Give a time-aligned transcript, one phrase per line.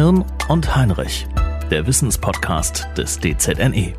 [0.00, 1.28] Hirn und Heinrich,
[1.70, 3.92] der Wissenspodcast des DZNE.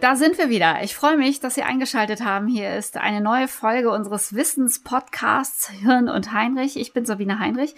[0.00, 0.82] Da sind wir wieder.
[0.82, 2.46] Ich freue mich, dass Sie eingeschaltet haben.
[2.48, 6.78] Hier ist eine neue Folge unseres Wissenspodcasts Hirn und Heinrich.
[6.78, 7.74] Ich bin Sabine Heinrich.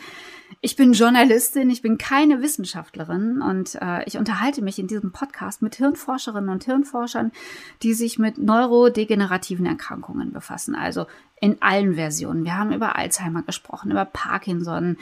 [0.60, 5.60] Ich bin Journalistin, ich bin keine Wissenschaftlerin und äh, ich unterhalte mich in diesem Podcast
[5.60, 7.32] mit Hirnforscherinnen und Hirnforschern,
[7.82, 10.76] die sich mit neurodegenerativen Erkrankungen befassen.
[10.76, 11.06] Also
[11.40, 12.44] in allen Versionen.
[12.44, 14.96] Wir haben über Alzheimer gesprochen, über Parkinson,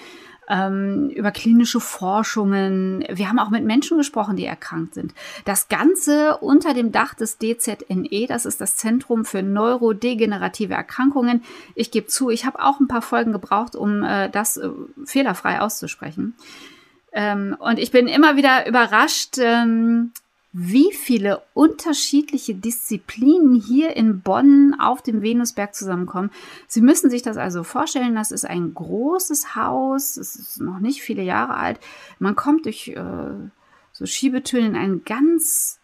[0.50, 3.04] ähm, über klinische Forschungen.
[3.08, 5.14] Wir haben auch mit Menschen gesprochen, die erkrankt sind.
[5.44, 11.44] Das Ganze unter dem Dach des DZNE, das ist das Zentrum für neurodegenerative Erkrankungen.
[11.76, 14.70] Ich gebe zu, ich habe auch ein paar Folgen gebraucht, um äh, das äh,
[15.04, 16.34] fehlerfrei auszusprechen.
[17.12, 20.12] Ähm, und ich bin immer wieder überrascht, ähm,
[20.52, 26.30] wie viele unterschiedliche Disziplinen hier in Bonn auf dem Venusberg zusammenkommen.
[26.66, 31.02] Sie müssen sich das also vorstellen, das ist ein großes Haus, es ist noch nicht
[31.02, 31.78] viele Jahre alt.
[32.18, 33.32] Man kommt durch äh,
[33.92, 35.78] so Schiebetüren in ein ganz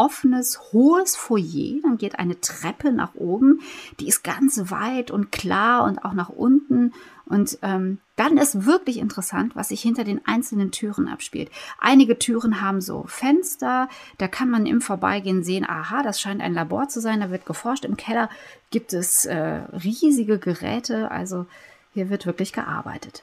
[0.00, 1.80] offenes, hohes Foyer.
[1.82, 3.60] Dann geht eine Treppe nach oben.
[4.00, 6.94] Die ist ganz weit und klar und auch nach unten.
[7.30, 11.48] Und ähm, dann ist wirklich interessant, was sich hinter den einzelnen Türen abspielt.
[11.78, 16.52] Einige Türen haben so Fenster, da kann man im Vorbeigehen sehen, aha, das scheint ein
[16.52, 17.84] Labor zu sein, da wird geforscht.
[17.84, 18.28] Im Keller
[18.70, 21.46] gibt es äh, riesige Geräte, also
[21.94, 23.22] hier wird wirklich gearbeitet.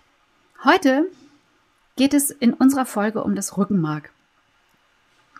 [0.64, 1.06] Heute
[1.98, 4.10] geht es in unserer Folge um das Rückenmark.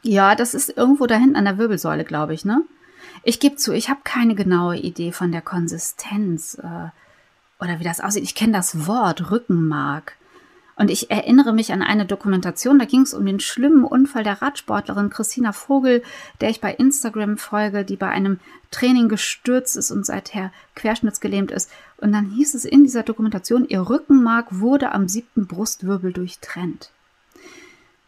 [0.04, 2.64] Ja, das ist irgendwo da hinten an der Wirbelsäule, glaube ich, ne?
[3.24, 6.90] Ich gebe zu, ich habe keine genaue Idee von der Konsistenz äh,
[7.60, 8.24] oder wie das aussieht.
[8.24, 10.16] Ich kenne das Wort Rückenmark.
[10.76, 14.44] Und ich erinnere mich an eine Dokumentation, da ging es um den schlimmen Unfall der
[14.44, 16.04] Radsportlerin Christina Vogel,
[16.40, 21.72] der ich bei Instagram folge, die bei einem Training gestürzt ist und seither querschnittsgelähmt ist.
[21.98, 26.92] Und dann hieß es in dieser Dokumentation, ihr Rückenmark wurde am siebten Brustwirbel durchtrennt.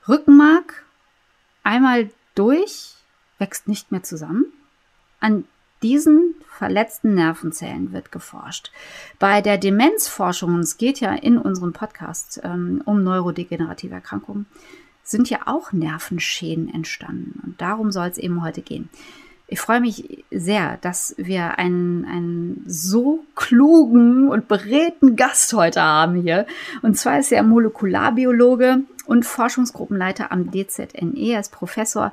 [0.08, 0.86] Rückenmark
[1.64, 2.94] einmal durch,
[3.40, 4.46] wächst nicht mehr zusammen.
[5.20, 5.46] An
[5.82, 8.72] diesen verletzten Nervenzellen wird geforscht.
[9.18, 14.46] Bei der Demenzforschung, und es geht ja in unserem Podcast ähm, um neurodegenerative Erkrankungen,
[15.04, 17.40] sind ja auch Nervenschäden entstanden.
[17.44, 18.90] Und darum soll es eben heute gehen.
[19.52, 26.22] Ich freue mich sehr, dass wir einen, einen so klugen und beredten Gast heute haben
[26.22, 26.46] hier.
[26.84, 31.34] Und zwar ist er Molekularbiologe und Forschungsgruppenleiter am DZNE.
[31.34, 32.12] Er ist Professor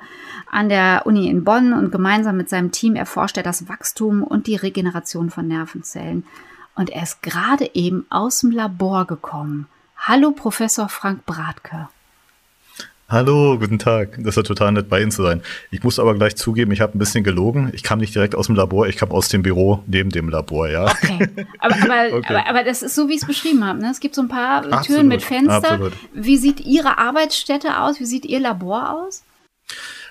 [0.51, 4.47] an der Uni in Bonn und gemeinsam mit seinem Team erforscht er das Wachstum und
[4.47, 6.25] die Regeneration von Nervenzellen.
[6.75, 9.67] Und er ist gerade eben aus dem Labor gekommen.
[9.95, 11.87] Hallo, Professor Frank Bratke.
[13.09, 14.17] Hallo, guten Tag.
[14.17, 15.41] Das ist ja total nett, bei Ihnen zu sein.
[15.71, 17.71] Ich muss aber gleich zugeben, ich habe ein bisschen gelogen.
[17.73, 20.67] Ich kam nicht direkt aus dem Labor, ich kam aus dem Büro neben dem Labor,
[20.67, 20.91] ja.
[20.91, 21.29] Okay.
[21.59, 22.25] Aber, aber, okay.
[22.27, 23.79] aber, aber das ist so, wie ich es beschrieben habe.
[23.79, 23.91] Ne?
[23.91, 24.85] Es gibt so ein paar Absolut.
[24.87, 25.55] Türen mit Fenster.
[25.55, 25.93] Absolut.
[26.13, 28.01] Wie sieht Ihre Arbeitsstätte aus?
[28.01, 29.23] Wie sieht Ihr Labor aus?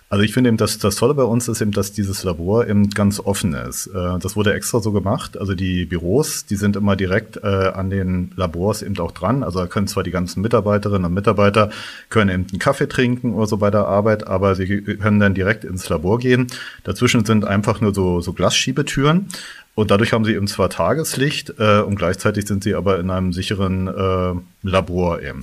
[0.08, 2.90] Also ich finde eben, dass das Tolle bei uns ist eben, dass dieses Labor eben
[2.90, 3.88] ganz offen ist.
[3.88, 5.36] Äh, das wurde extra so gemacht.
[5.36, 9.42] Also die Büros, die sind immer direkt äh, an den Labors eben auch dran.
[9.42, 11.70] Also da können zwar die ganzen Mitarbeiterinnen und Mitarbeiter
[12.08, 15.64] können eben einen Kaffee trinken oder so bei der Arbeit, aber sie können dann direkt
[15.64, 16.46] ins Labor gehen.
[16.84, 19.26] Dazwischen sind einfach nur so, so Glasschiebetüren.
[19.74, 23.32] Und dadurch haben sie eben zwar Tageslicht äh, und gleichzeitig sind sie aber in einem
[23.32, 25.40] sicheren äh, Labor eben.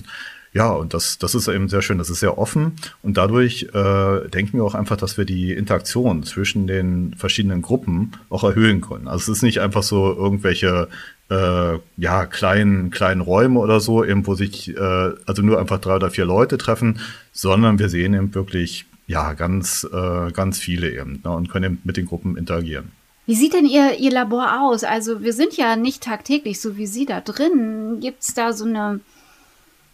[0.54, 1.98] Ja, und das, das ist eben sehr schön.
[1.98, 6.24] Das ist sehr offen und dadurch äh, denken wir auch einfach, dass wir die Interaktion
[6.24, 9.08] zwischen den verschiedenen Gruppen auch erhöhen können.
[9.08, 10.90] Also es ist nicht einfach so irgendwelche
[11.32, 15.96] äh, ja kleinen kleinen Räume oder so, eben wo sich äh, also nur einfach drei
[15.96, 17.00] oder vier Leute treffen,
[17.32, 21.82] sondern wir sehen eben wirklich ja ganz äh, ganz viele eben ne, und können eben
[21.84, 22.92] mit den Gruppen interagieren.
[23.26, 24.84] Wie sieht denn Ihr, Ihr Labor aus?
[24.84, 28.00] Also wir sind ja nicht tagtäglich so wie Sie da drin.
[28.02, 29.00] Gibt es da so eine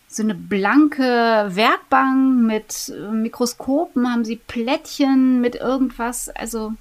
[0.10, 6.74] so eine blanke Werkbank mit äh, Mikroskopen, haben sie Plättchen mit irgendwas, also.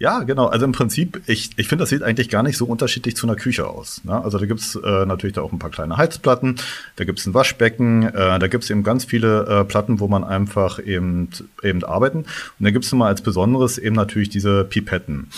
[0.00, 0.46] Ja, genau.
[0.46, 3.34] Also im Prinzip, ich, ich finde, das sieht eigentlich gar nicht so unterschiedlich zu einer
[3.34, 4.04] Küche aus.
[4.04, 4.22] Ne?
[4.22, 6.56] Also da gibt's äh, natürlich da auch ein paar kleine Heizplatten,
[6.94, 10.78] da gibt's ein Waschbecken, äh, da gibt's eben ganz viele äh, Platten, wo man einfach
[10.78, 11.30] eben,
[11.64, 12.18] eben arbeiten.
[12.18, 12.26] Und
[12.60, 15.30] da gibt's nochmal als Besonderes eben natürlich diese Pipetten.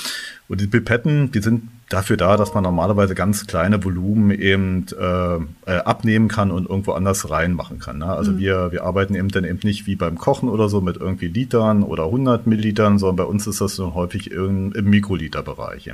[0.48, 5.34] Und die Pipetten, die sind dafür da, dass man normalerweise ganz kleine Volumen eben äh,
[5.70, 7.98] äh, abnehmen kann und irgendwo anders reinmachen kann.
[7.98, 8.06] Ne?
[8.06, 8.38] Also mhm.
[8.38, 11.82] wir, wir arbeiten eben dann eben nicht wie beim Kochen oder so mit irgendwie Litern
[11.82, 15.90] oder 100 Millilitern, sondern bei uns ist das so häufig im, im Mikroliterbereich.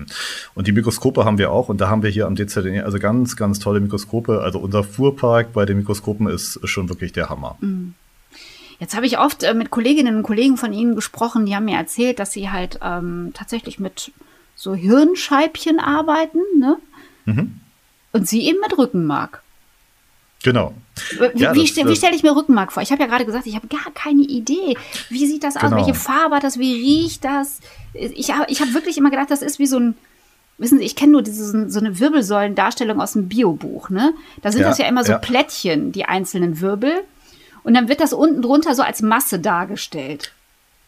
[0.55, 3.35] Und die Mikroskope haben wir auch und da haben wir hier am DZNE also ganz,
[3.35, 4.43] ganz tolle Mikroskope.
[4.43, 7.57] Also unser Fuhrpark bei den Mikroskopen ist schon wirklich der Hammer.
[7.61, 7.95] Mhm.
[8.79, 11.79] Jetzt habe ich oft äh, mit Kolleginnen und Kollegen von Ihnen gesprochen, die haben mir
[11.79, 14.13] erzählt, dass sie halt ähm, tatsächlich mit
[14.57, 16.79] so Hirnscheibchen arbeiten, ne?
[17.27, 17.61] Mhm.
[18.13, 19.43] Und sie eben mit Rückenmark.
[20.43, 20.75] Genau.
[21.35, 22.83] Wie, ja, wie, wie stelle ich mir Rückenmark vor?
[22.83, 24.77] Ich habe ja gerade gesagt, ich habe gar keine Idee.
[25.11, 25.77] Wie sieht das genau.
[25.77, 25.87] aus?
[25.87, 26.59] Welche Farbe hat das?
[26.59, 27.61] Wie riecht das?
[27.93, 29.95] Ich habe ich hab wirklich immer gedacht, das ist wie so ein,
[30.57, 34.15] wissen Sie, ich kenne nur diese, so eine Wirbelsäulendarstellung aus dem Biobuch, ne?
[34.41, 35.19] Da sind ja, das ja immer so ja.
[35.19, 37.03] Plättchen, die einzelnen Wirbel.
[37.63, 40.33] Und dann wird das unten drunter so als Masse dargestellt.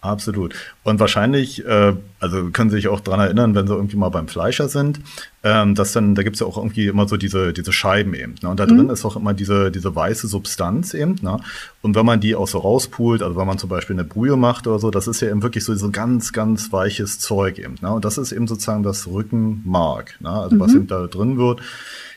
[0.00, 0.54] Absolut.
[0.84, 4.28] Und wahrscheinlich, äh, also können Sie sich auch dran erinnern, wenn Sie irgendwie mal beim
[4.28, 5.00] Fleischer sind,
[5.42, 8.36] ähm, dass dann, da gibt's ja auch irgendwie immer so diese, diese Scheiben eben.
[8.40, 8.48] Ne?
[8.48, 8.76] Und da mhm.
[8.76, 11.16] drin ist auch immer diese, diese weiße Substanz eben.
[11.20, 11.40] Ne?
[11.82, 14.68] Und wenn man die auch so rauspult, also wenn man zum Beispiel eine Brühe macht
[14.68, 17.74] oder so, das ist ja eben wirklich so, so ganz, ganz weiches Zeug eben.
[17.82, 17.92] Ne?
[17.92, 20.30] Und das ist eben sozusagen das Rückenmark, ne?
[20.30, 20.60] also mhm.
[20.60, 21.60] was eben da drin wird.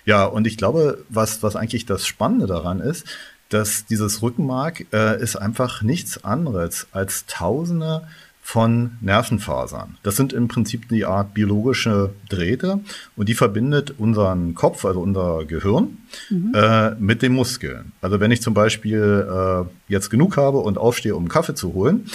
[0.05, 3.05] Ja, und ich glaube, was, was eigentlich das Spannende daran ist,
[3.53, 8.07] dass dieses Rückenmark äh, ist einfach nichts anderes als Tausende
[8.41, 9.97] von Nervenfasern.
[10.03, 12.79] Das sind im Prinzip die Art biologische Drähte
[13.15, 15.99] und die verbindet unseren Kopf, also unser Gehirn,
[16.29, 16.51] mhm.
[16.55, 17.91] äh, mit den Muskeln.
[18.01, 22.07] Also wenn ich zum Beispiel äh, jetzt genug habe und aufstehe, um Kaffee zu holen,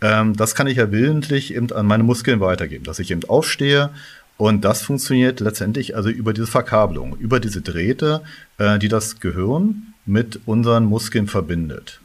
[0.00, 3.90] ähm, das kann ich ja willentlich eben an meine Muskeln weitergeben, dass ich eben aufstehe
[4.36, 8.22] und das funktioniert letztendlich also über diese Verkabelung, über diese Drähte,
[8.58, 12.00] äh, die das Gehirn mit unseren Muskeln verbindet.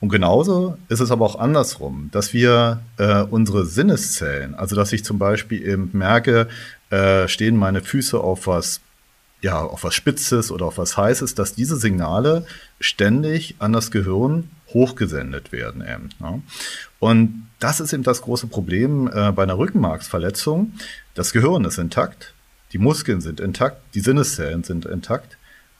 [0.00, 5.04] Und genauso ist es aber auch andersrum, dass wir äh, unsere Sinneszellen, also dass ich
[5.04, 6.48] zum Beispiel eben merke,
[6.90, 8.80] äh, stehen meine Füße auf was,
[9.40, 12.46] ja, auf was Spitzes oder auf was Heißes, dass diese Signale
[12.78, 15.82] ständig an das Gehirn hochgesendet werden.
[15.82, 16.42] Eben, ne?
[16.98, 20.72] Und das ist eben das große Problem äh, bei einer Rückenmarksverletzung.
[21.14, 22.34] Das Gehirn ist intakt,
[22.72, 25.35] die Muskeln sind intakt, die Sinneszellen sind intakt,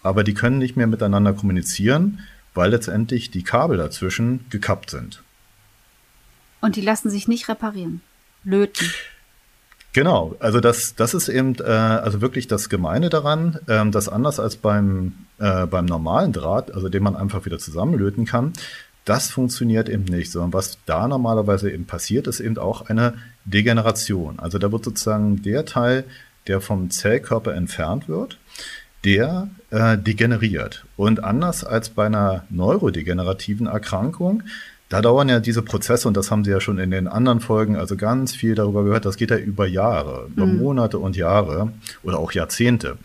[0.07, 2.21] aber die können nicht mehr miteinander kommunizieren,
[2.55, 5.23] weil letztendlich die Kabel dazwischen gekappt sind.
[6.61, 8.01] Und die lassen sich nicht reparieren,
[8.45, 8.91] löten.
[9.93, 14.39] Genau, also das, das ist eben äh, also wirklich das Gemeine daran, ähm, dass anders
[14.39, 18.53] als beim, äh, beim normalen Draht, also den man einfach wieder zusammenlöten kann,
[19.07, 23.15] das funktioniert eben nicht, sondern was da normalerweise eben passiert, ist eben auch eine
[23.45, 24.39] Degeneration.
[24.39, 26.05] Also da wird sozusagen der Teil,
[26.47, 28.39] der vom Zellkörper entfernt wird,
[29.05, 30.85] der äh, degeneriert.
[30.97, 34.43] Und anders als bei einer neurodegenerativen Erkrankung,
[34.89, 37.77] da dauern ja diese Prozesse, und das haben Sie ja schon in den anderen Folgen,
[37.77, 40.59] also ganz viel darüber gehört, das geht ja über Jahre, über mhm.
[40.59, 41.73] Monate und Jahre
[42.05, 42.97] oder auch Jahrzehnte.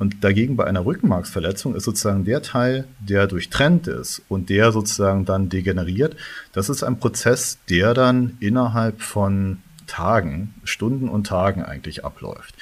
[0.00, 5.26] Und dagegen bei einer Rückenmarksverletzung ist sozusagen der Teil, der durchtrennt ist und der sozusagen
[5.26, 6.16] dann degeneriert,
[6.52, 12.54] das ist ein Prozess, der dann innerhalb von Tagen, Stunden und Tagen eigentlich abläuft.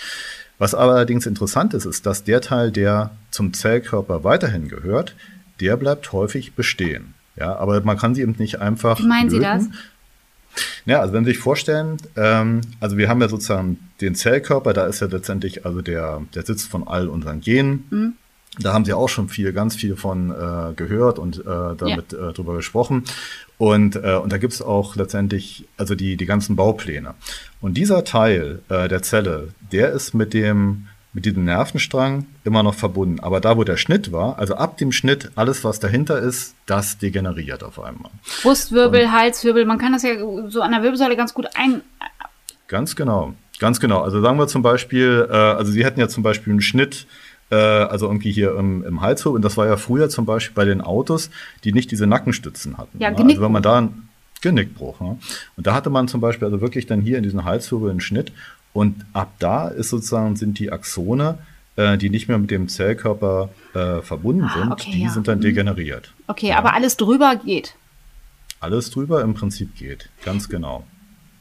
[0.58, 5.14] Was allerdings interessant ist, ist, dass der Teil, der zum Zellkörper weiterhin gehört,
[5.60, 7.14] der bleibt häufig bestehen.
[7.36, 8.98] Ja, aber man kann sie eben nicht einfach.
[8.98, 9.60] Wie meinen löten.
[9.60, 9.78] Sie das?
[10.86, 14.86] Ja, also wenn Sie sich vorstellen, ähm, also wir haben ja sozusagen den Zellkörper, da
[14.86, 17.84] ist ja letztendlich also der, der Sitz von all unseren Genen.
[17.90, 18.12] Mhm.
[18.60, 21.42] Da haben Sie auch schon viel, ganz viel von äh, gehört und äh,
[21.76, 22.30] damit ja.
[22.30, 23.04] äh, drüber gesprochen.
[23.58, 27.14] Und, äh, und da gibt's auch letztendlich also die, die ganzen Baupläne.
[27.60, 32.74] Und dieser Teil äh, der Zelle, der ist mit dem mit diesem Nervenstrang immer noch
[32.74, 33.18] verbunden.
[33.20, 36.98] Aber da, wo der Schnitt war, also ab dem Schnitt, alles, was dahinter ist, das
[36.98, 38.12] degeneriert auf einmal.
[38.42, 40.12] Brustwirbel, und, Halswirbel, man kann das ja
[40.48, 41.80] so an der Wirbelsäule ganz gut ein.
[42.68, 44.02] Ganz genau, ganz genau.
[44.02, 47.06] Also sagen wir zum Beispiel, äh, also Sie hätten ja zum Beispiel einen Schnitt
[47.50, 49.36] äh, also irgendwie hier im, im Halswirbel.
[49.36, 51.30] Und das war ja früher zum Beispiel bei den Autos,
[51.64, 52.98] die nicht diese Nackenstützen hatten.
[53.00, 53.16] Ja, ne?
[53.18, 54.08] Also wenn man da einen
[54.40, 55.00] Genickbruch.
[55.00, 55.18] Ne?
[55.56, 58.32] Und da hatte man zum Beispiel also wirklich dann hier in diesen Halswirbel einen Schnitt.
[58.72, 61.38] Und ab da ist sozusagen, sind die Axone,
[61.76, 65.10] äh, die nicht mehr mit dem Zellkörper äh, verbunden ah, sind, okay, die ja.
[65.10, 65.42] sind dann mhm.
[65.42, 66.12] degeneriert.
[66.26, 66.58] Okay, ja.
[66.58, 67.74] aber alles drüber geht.
[68.60, 70.84] Alles drüber im Prinzip geht, ganz genau.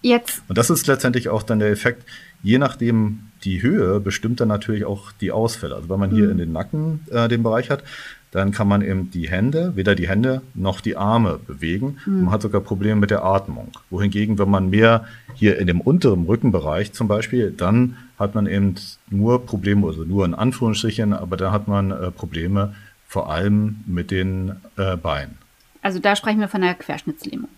[0.04, 0.44] Jetzt.
[0.48, 2.04] Und das ist letztendlich auch dann der Effekt,
[2.44, 5.76] je nachdem die Höhe bestimmt dann natürlich auch die Ausfälle.
[5.76, 6.32] Also wenn man hier mhm.
[6.32, 7.84] in den Nacken äh, den Bereich hat,
[8.32, 11.98] dann kann man eben die Hände, weder die Hände noch die Arme bewegen.
[12.06, 12.26] Mhm.
[12.26, 13.72] Man hat sogar Probleme mit der Atmung.
[13.90, 18.76] Wohingegen, wenn man mehr hier in dem unteren Rückenbereich zum Beispiel, dann hat man eben
[19.10, 22.76] nur Probleme, also nur in Anführungsstrichen, aber da hat man äh, Probleme
[23.08, 25.38] vor allem mit den äh, Beinen.
[25.82, 27.50] Also da sprechen wir von der Querschnittslähmung.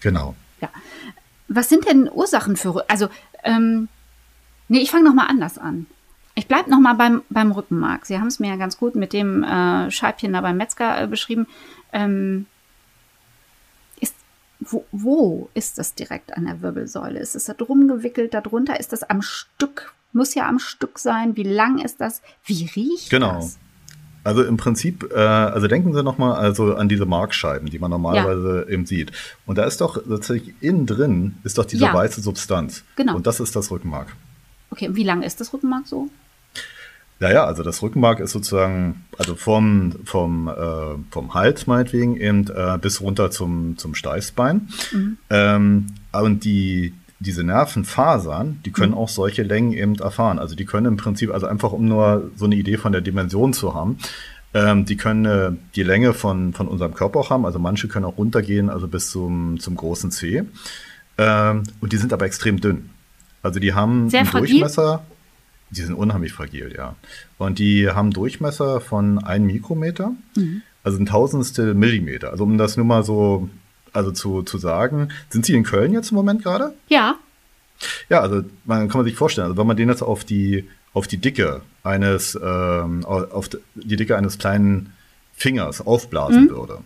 [0.00, 0.34] Genau.
[0.60, 0.70] Ja.
[1.48, 3.08] Was sind denn Ursachen für, also
[3.44, 3.88] ähm,
[4.68, 5.86] Nee, ich fange nochmal anders an.
[6.34, 8.04] Ich bleibe nochmal beim, beim Rückenmark.
[8.04, 11.06] Sie haben es mir ja ganz gut mit dem äh, Scheibchen da beim Metzger äh,
[11.06, 11.46] beschrieben.
[11.94, 12.44] Ähm,
[14.00, 14.14] ist,
[14.60, 17.18] wo, wo ist das direkt an der Wirbelsäule?
[17.18, 18.78] Ist es da drum gewickelt, darunter?
[18.78, 19.94] Ist das am Stück?
[20.12, 21.36] Muss ja am Stück sein.
[21.36, 22.20] Wie lang ist das?
[22.44, 23.36] Wie riecht genau.
[23.36, 23.54] das?
[23.54, 23.66] Genau.
[24.24, 28.64] Also im Prinzip, äh, also denken Sie nochmal also an diese Markscheiben, die man normalerweise
[28.66, 28.74] ja.
[28.74, 29.12] eben sieht.
[29.46, 31.94] Und da ist doch tatsächlich innen drin ist doch diese ja.
[31.94, 32.82] weiße Substanz.
[32.96, 33.14] Genau.
[33.14, 34.08] Und das ist das Rückenmark.
[34.76, 36.10] Okay, wie lang ist das Rückenmark so?
[37.18, 42.76] Naja, also das Rückenmark ist sozusagen, also vom, vom, äh, vom Hals meinetwegen eben äh,
[42.78, 44.68] bis runter zum, zum Steißbein.
[44.92, 45.18] Mhm.
[45.30, 48.98] Ähm, und die, diese Nervenfasern, die können mhm.
[48.98, 50.38] auch solche Längen eben erfahren.
[50.38, 53.54] Also die können im Prinzip, also einfach um nur so eine Idee von der Dimension
[53.54, 53.96] zu haben,
[54.52, 57.46] ähm, die können äh, die Länge von, von unserem Körper auch haben.
[57.46, 60.44] Also manche können auch runtergehen, also bis zum, zum großen C.
[61.16, 62.90] Ähm, und die sind aber extrem dünn.
[63.46, 64.50] Also die haben Sehr einen fragil?
[64.50, 65.04] Durchmesser.
[65.70, 66.94] Die sind unheimlich fragil, ja.
[67.38, 70.62] Und die haben Durchmesser von 1 Mikrometer, mhm.
[70.84, 72.30] also ein Tausendstel Millimeter.
[72.30, 73.48] Also um das nur mal so
[73.92, 76.74] also zu, zu sagen, sind Sie in Köln jetzt im Moment gerade?
[76.88, 77.16] Ja.
[78.08, 81.06] Ja, also man kann man sich vorstellen, also wenn man den jetzt auf die auf
[81.06, 84.92] die Dicke eines ähm, auf die Dicke eines kleinen
[85.34, 86.50] Fingers aufblasen mhm.
[86.50, 86.78] würde,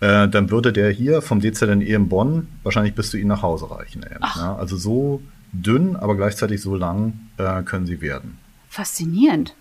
[0.00, 3.70] äh, dann würde der hier vom DZNE in Bonn wahrscheinlich bis zu Ihnen nach Hause
[3.70, 4.04] reichen.
[4.36, 8.38] Ja, also so dünn, aber gleichzeitig so lang äh, können sie werden.
[8.68, 9.54] Faszinierend.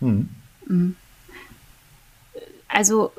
[0.00, 0.28] Hm.
[0.66, 0.96] Mhm.
[2.68, 3.12] Also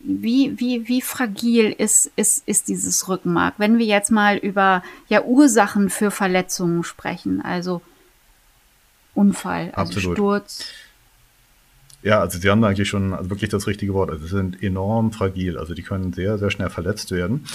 [0.00, 3.54] wie, wie, wie fragil ist, ist, ist dieses Rückenmark?
[3.56, 7.80] Wenn wir jetzt mal über ja, Ursachen für Verletzungen sprechen, also
[9.14, 10.16] Unfall, also Absolut.
[10.16, 10.64] Sturz.
[12.02, 14.10] Ja, also Sie haben da eigentlich schon wirklich das richtige Wort.
[14.10, 15.56] Also sie sind enorm fragil.
[15.56, 17.46] Also die können sehr, sehr schnell verletzt werden.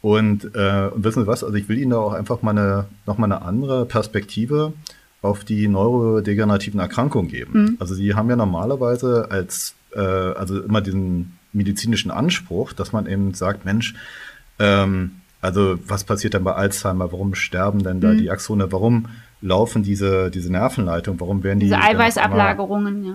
[0.00, 1.42] Und, äh, und wissen Sie was?
[1.42, 4.72] Also ich will Ihnen da auch einfach mal eine, noch mal eine andere Perspektive
[5.22, 7.62] auf die neurodegenerativen Erkrankungen geben.
[7.62, 7.76] Mhm.
[7.80, 13.34] Also Sie haben ja normalerweise als, äh, also immer diesen medizinischen Anspruch, dass man eben
[13.34, 13.94] sagt, Mensch,
[14.58, 17.12] ähm, also was passiert denn bei Alzheimer?
[17.12, 18.18] Warum sterben denn da mhm.
[18.18, 18.70] die Axone?
[18.70, 19.06] Warum
[19.40, 21.20] laufen diese, diese Nervenleitungen?
[21.20, 21.66] Warum werden die...
[21.66, 23.14] Diese Eiweißablagerungen, ja.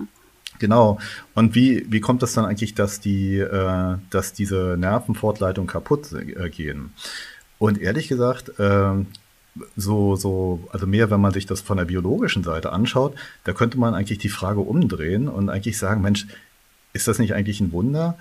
[0.58, 0.98] Genau.
[1.34, 6.48] Und wie, wie kommt es dann eigentlich, dass die, äh, dass diese Nervenfortleitungen kaputt äh,
[6.48, 6.92] gehen?
[7.58, 9.04] Und ehrlich gesagt, äh,
[9.76, 13.78] so, so, also mehr, wenn man sich das von der biologischen Seite anschaut, da könnte
[13.78, 16.26] man eigentlich die Frage umdrehen und eigentlich sagen, Mensch,
[16.92, 18.16] ist das nicht eigentlich ein Wunder,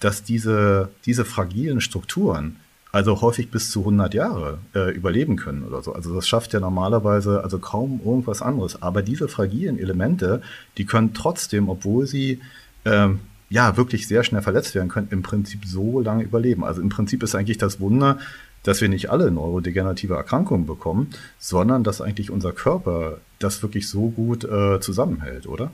[0.00, 2.56] dass diese, diese fragilen Strukturen
[2.98, 5.92] also häufig bis zu 100 Jahre äh, überleben können oder so.
[5.92, 8.82] Also das schafft ja normalerweise also kaum irgendwas anderes.
[8.82, 10.42] Aber diese fragilen Elemente,
[10.78, 12.40] die können trotzdem, obwohl sie
[12.84, 16.64] ähm, ja wirklich sehr schnell verletzt werden können, im Prinzip so lange überleben.
[16.64, 18.18] Also im Prinzip ist eigentlich das Wunder,
[18.64, 24.08] dass wir nicht alle neurodegenerative Erkrankungen bekommen, sondern dass eigentlich unser Körper das wirklich so
[24.08, 25.70] gut äh, zusammenhält, oder?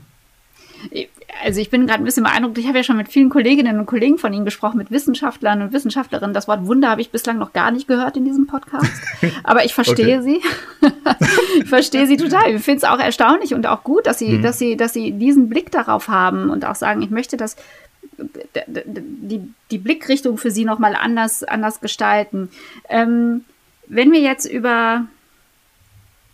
[1.45, 2.57] Also ich bin gerade ein bisschen beeindruckt.
[2.57, 5.73] Ich habe ja schon mit vielen Kolleginnen und Kollegen von Ihnen gesprochen, mit Wissenschaftlern und
[5.73, 6.33] Wissenschaftlerinnen.
[6.33, 8.91] Das Wort Wunder habe ich bislang noch gar nicht gehört in diesem Podcast.
[9.43, 10.39] Aber ich verstehe okay.
[10.81, 10.89] Sie.
[11.59, 12.55] ich verstehe Sie total.
[12.55, 14.41] Ich finde es auch erstaunlich und auch gut, dass Sie, mhm.
[14.41, 17.55] dass Sie, dass Sie diesen Blick darauf haben und auch sagen, ich möchte das
[18.17, 22.49] die, die Blickrichtung für Sie nochmal anders, anders gestalten.
[22.89, 23.45] Ähm,
[23.87, 25.05] wenn wir jetzt über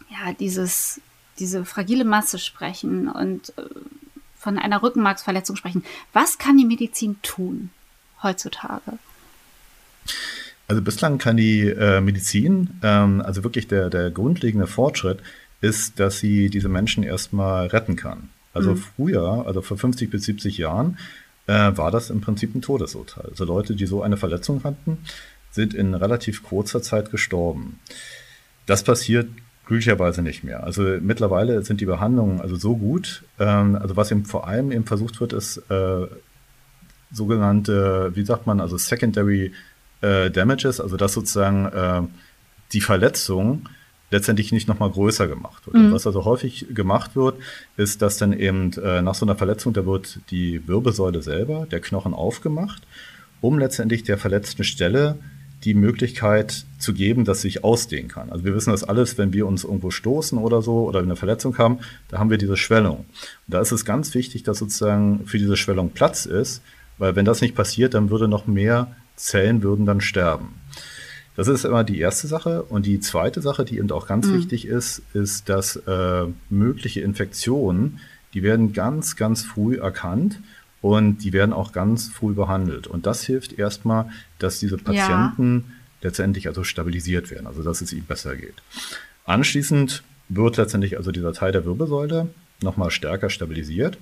[0.10, 1.02] ja, dieses,
[1.40, 3.64] diese fragile Masse sprechen und äh,
[4.42, 5.84] von einer Rückenmarksverletzung sprechen.
[6.14, 7.70] Was kann die Medizin tun
[8.24, 8.98] heutzutage?
[10.68, 15.20] Also bislang kann die äh, Medizin, ähm, also wirklich der, der grundlegende Fortschritt,
[15.62, 18.30] ist, dass sie diese Menschen erstmal retten kann.
[18.54, 18.78] Also mhm.
[18.78, 20.98] früher, also vor 50 bis 70 Jahren,
[21.46, 23.28] äh, war das im Prinzip ein Todesurteil.
[23.30, 24.98] Also Leute, die so eine Verletzung hatten,
[25.52, 27.80] sind in relativ kurzer Zeit gestorben.
[28.66, 29.30] Das passiert
[29.72, 30.66] glücklicherweise nicht mehr.
[30.66, 33.24] Also mittlerweile sind die Behandlungen also so gut.
[33.40, 36.08] Ähm, also was eben vor allem eben versucht wird, ist äh,
[37.10, 39.54] sogenannte, wie sagt man, also Secondary
[40.02, 42.02] äh, Damages, also dass sozusagen äh,
[42.74, 43.70] die Verletzung
[44.10, 45.78] letztendlich nicht nochmal größer gemacht wird.
[45.78, 45.94] Mhm.
[45.94, 47.40] Was also häufig gemacht wird,
[47.78, 51.80] ist, dass dann eben äh, nach so einer Verletzung, da wird die Wirbelsäule selber, der
[51.80, 52.84] Knochen aufgemacht,
[53.40, 55.18] um letztendlich der verletzten Stelle
[55.64, 58.32] die Möglichkeit zu geben, dass sich ausdehnen kann.
[58.32, 61.58] Also wir wissen das alles, wenn wir uns irgendwo stoßen oder so oder eine Verletzung
[61.58, 62.98] haben, da haben wir diese Schwellung.
[62.98, 63.08] Und
[63.48, 66.62] da ist es ganz wichtig, dass sozusagen für diese Schwellung Platz ist,
[66.98, 70.56] weil wenn das nicht passiert, dann würde noch mehr Zellen würden dann sterben.
[71.36, 72.64] Das ist immer die erste Sache.
[72.64, 74.36] Und die zweite Sache, die eben auch ganz mhm.
[74.36, 78.00] wichtig ist, ist, dass äh, mögliche Infektionen,
[78.34, 80.40] die werden ganz, ganz früh erkannt
[80.82, 82.88] und die werden auch ganz früh behandelt.
[82.88, 84.10] Und das hilft erstmal,
[84.40, 86.10] dass diese Patienten ja.
[86.10, 88.56] letztendlich also stabilisiert werden, also dass es ihnen besser geht.
[89.26, 92.30] Anschließend wird letztendlich also dieser Teil der Wirbelsäule
[92.62, 93.98] nochmal stärker stabilisiert.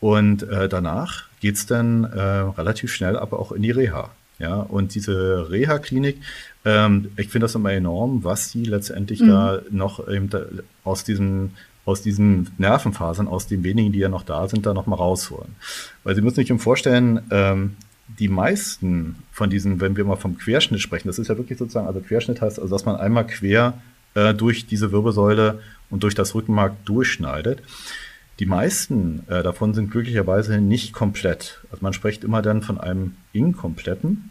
[0.00, 4.10] Und äh, danach geht's dann äh, relativ schnell aber auch in die Reha.
[4.38, 6.20] Ja, und diese Reha-Klinik,
[6.64, 9.28] ähm, ich finde das immer enorm, was sie letztendlich mhm.
[9.28, 10.44] da noch eben da
[10.82, 11.52] aus diesem
[11.84, 15.54] aus diesen Nervenfasern, aus den wenigen, die ja noch da sind, da nochmal rausholen.
[16.02, 17.76] Weil Sie müssen sich vorstellen, ähm,
[18.18, 21.86] die meisten von diesen, wenn wir mal vom Querschnitt sprechen, das ist ja wirklich sozusagen,
[21.86, 23.74] also Querschnitt heißt, also dass man einmal quer
[24.14, 25.60] äh, durch diese Wirbelsäule
[25.90, 27.62] und durch das Rückenmark durchschneidet.
[28.40, 31.60] Die meisten äh, davon sind glücklicherweise nicht komplett.
[31.70, 34.30] Also man spricht immer dann von einem inkompletten.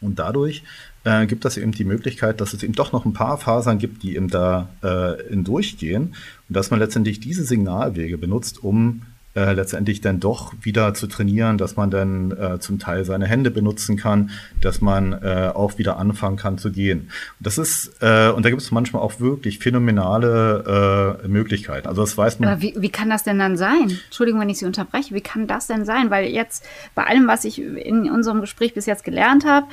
[0.00, 0.62] Und dadurch
[1.04, 4.02] äh, gibt es eben die Möglichkeit, dass es eben doch noch ein paar Fasern gibt,
[4.02, 6.14] die eben da äh, in durchgehen
[6.48, 9.02] und dass man letztendlich diese Signalwege benutzt, um
[9.34, 13.50] äh, letztendlich dann doch wieder zu trainieren, dass man dann äh, zum Teil seine Hände
[13.50, 14.30] benutzen kann,
[14.60, 17.10] dass man äh, auch wieder anfangen kann zu gehen.
[17.40, 21.88] Und das ist, äh, und da gibt es manchmal auch wirklich phänomenale äh, Möglichkeiten.
[21.88, 22.48] Also das weiß man.
[22.48, 23.98] Aber wie, wie kann das denn dann sein?
[24.04, 25.14] Entschuldigung, wenn ich Sie unterbreche.
[25.14, 26.10] Wie kann das denn sein?
[26.10, 29.66] Weil jetzt bei allem, was ich in unserem Gespräch bis jetzt gelernt habe,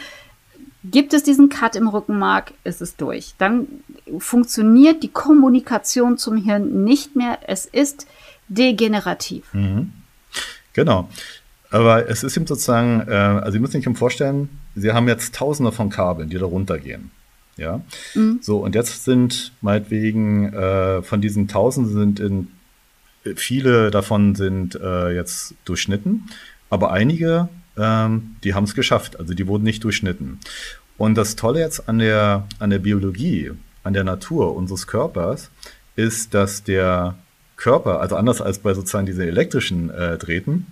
[0.84, 3.36] Gibt es diesen Cut im Rückenmark, ist es durch.
[3.38, 3.68] Dann
[4.18, 7.38] funktioniert die Kommunikation zum Hirn nicht mehr.
[7.46, 8.08] Es ist
[8.48, 9.54] degenerativ.
[9.54, 9.92] Mhm.
[10.74, 11.10] Genau.
[11.70, 15.72] Aber es ist eben sozusagen, äh, also Sie müssen sich vorstellen, Sie haben jetzt tausende
[15.72, 17.12] von Kabeln, die da runtergehen.
[17.58, 17.82] Ja.
[18.16, 18.40] Mhm.
[18.42, 22.48] So, und jetzt sind meinetwegen äh, von diesen tausenden sind in
[23.36, 26.28] viele davon sind äh, jetzt durchschnitten,
[26.70, 30.40] aber einige, ähm, die haben es geschafft, also die wurden nicht durchschnitten.
[30.98, 33.52] Und das Tolle jetzt an der, an der Biologie,
[33.84, 35.50] an der Natur unseres Körpers,
[35.96, 37.16] ist, dass der
[37.56, 40.68] Körper, also anders als bei sozusagen diesen elektrischen äh, Drähten,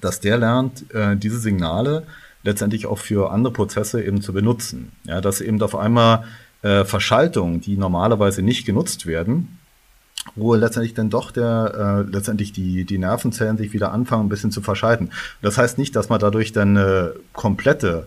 [0.00, 2.06] dass der lernt, äh, diese Signale
[2.42, 4.92] letztendlich auch für andere Prozesse eben zu benutzen.
[5.04, 6.24] Ja, dass eben auf einmal
[6.62, 9.58] äh, Verschaltungen, die normalerweise nicht genutzt werden,
[10.34, 14.50] wo letztendlich dann doch der äh, letztendlich die die Nervenzellen sich wieder anfangen ein bisschen
[14.50, 15.10] zu verschalten.
[15.42, 18.06] Das heißt nicht, dass man dadurch dann eine komplette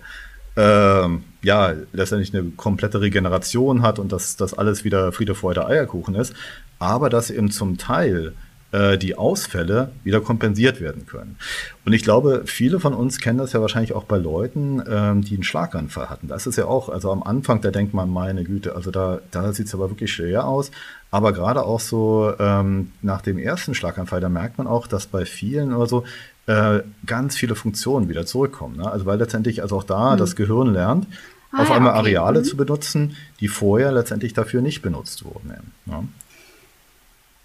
[0.56, 1.08] äh,
[1.42, 6.34] ja letztendlich eine komplette Regeneration hat und dass das alles wieder Friede, Freude, Eierkuchen ist,
[6.80, 8.34] aber dass eben zum Teil
[8.72, 11.38] die Ausfälle wieder kompensiert werden können.
[11.86, 15.34] Und ich glaube, viele von uns kennen das ja wahrscheinlich auch bei Leuten, ähm, die
[15.34, 16.28] einen Schlaganfall hatten.
[16.28, 19.54] Das ist ja auch, also am Anfang, da denkt man, meine Güte, also da, da
[19.54, 20.70] sieht es aber wirklich schwer aus.
[21.10, 25.26] Aber gerade auch so ähm, nach dem ersten Schlaganfall, da merkt man auch, dass bei
[25.26, 26.04] vielen oder so
[26.46, 28.78] äh, ganz viele Funktionen wieder zurückkommen.
[28.78, 28.92] Ne?
[28.92, 30.18] Also weil letztendlich also auch da mhm.
[30.18, 31.08] das Gehirn lernt,
[31.52, 32.16] ah, auf einmal okay.
[32.16, 32.44] Areale mhm.
[32.44, 35.54] zu benutzen, die vorher letztendlich dafür nicht benutzt wurden.
[35.88, 36.04] Ja.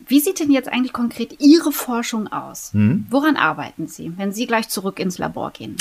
[0.06, 2.72] Wie sieht denn jetzt eigentlich konkret Ihre Forschung aus?
[2.72, 3.06] Hm?
[3.10, 5.76] Woran arbeiten Sie, wenn Sie gleich zurück ins Labor gehen?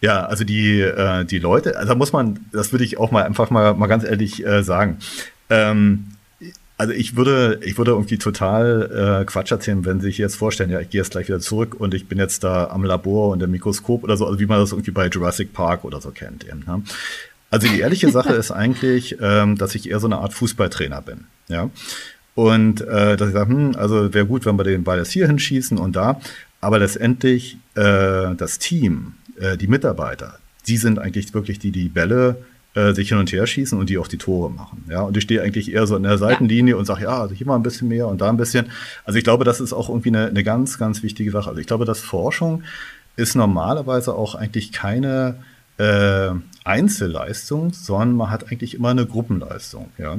[0.00, 3.24] Ja, also die, äh, die Leute, also da muss man, das würde ich auch mal
[3.24, 4.98] einfach mal, mal ganz ehrlich äh, sagen.
[5.48, 6.12] Ähm,
[6.78, 10.70] also ich würde, ich würde irgendwie total äh, Quatsch erzählen, wenn Sie sich jetzt vorstellen,
[10.70, 13.42] ja, ich gehe jetzt gleich wieder zurück und ich bin jetzt da am Labor und
[13.42, 16.46] im Mikroskop oder so, also wie man das irgendwie bei Jurassic Park oder so kennt.
[16.46, 16.82] Eben, ne?
[17.50, 21.24] Also die ehrliche Sache ist eigentlich, ähm, dass ich eher so eine Art Fußballtrainer bin.
[21.48, 21.70] Ja.
[22.36, 25.26] Und äh, dass ich sage, hm, also wäre gut, wenn wir den Ball jetzt hier
[25.26, 26.20] hinschießen und da.
[26.60, 32.36] Aber letztendlich äh, das Team, äh, die Mitarbeiter, die sind eigentlich wirklich die, die Bälle
[32.74, 34.84] äh, sich hin und her schießen und die auch die Tore machen.
[34.90, 36.78] Ja, und ich stehe eigentlich eher so in der Seitenlinie ja.
[36.78, 38.66] und sage, ja, also hier mal ein bisschen mehr und da ein bisschen.
[39.06, 41.48] Also ich glaube, das ist auch irgendwie eine, eine ganz, ganz wichtige Sache.
[41.48, 42.64] Also ich glaube, dass Forschung
[43.16, 45.36] ist normalerweise auch eigentlich keine
[45.78, 46.32] äh,
[46.64, 49.88] Einzelleistung, sondern man hat eigentlich immer eine Gruppenleistung.
[49.96, 50.18] Ja.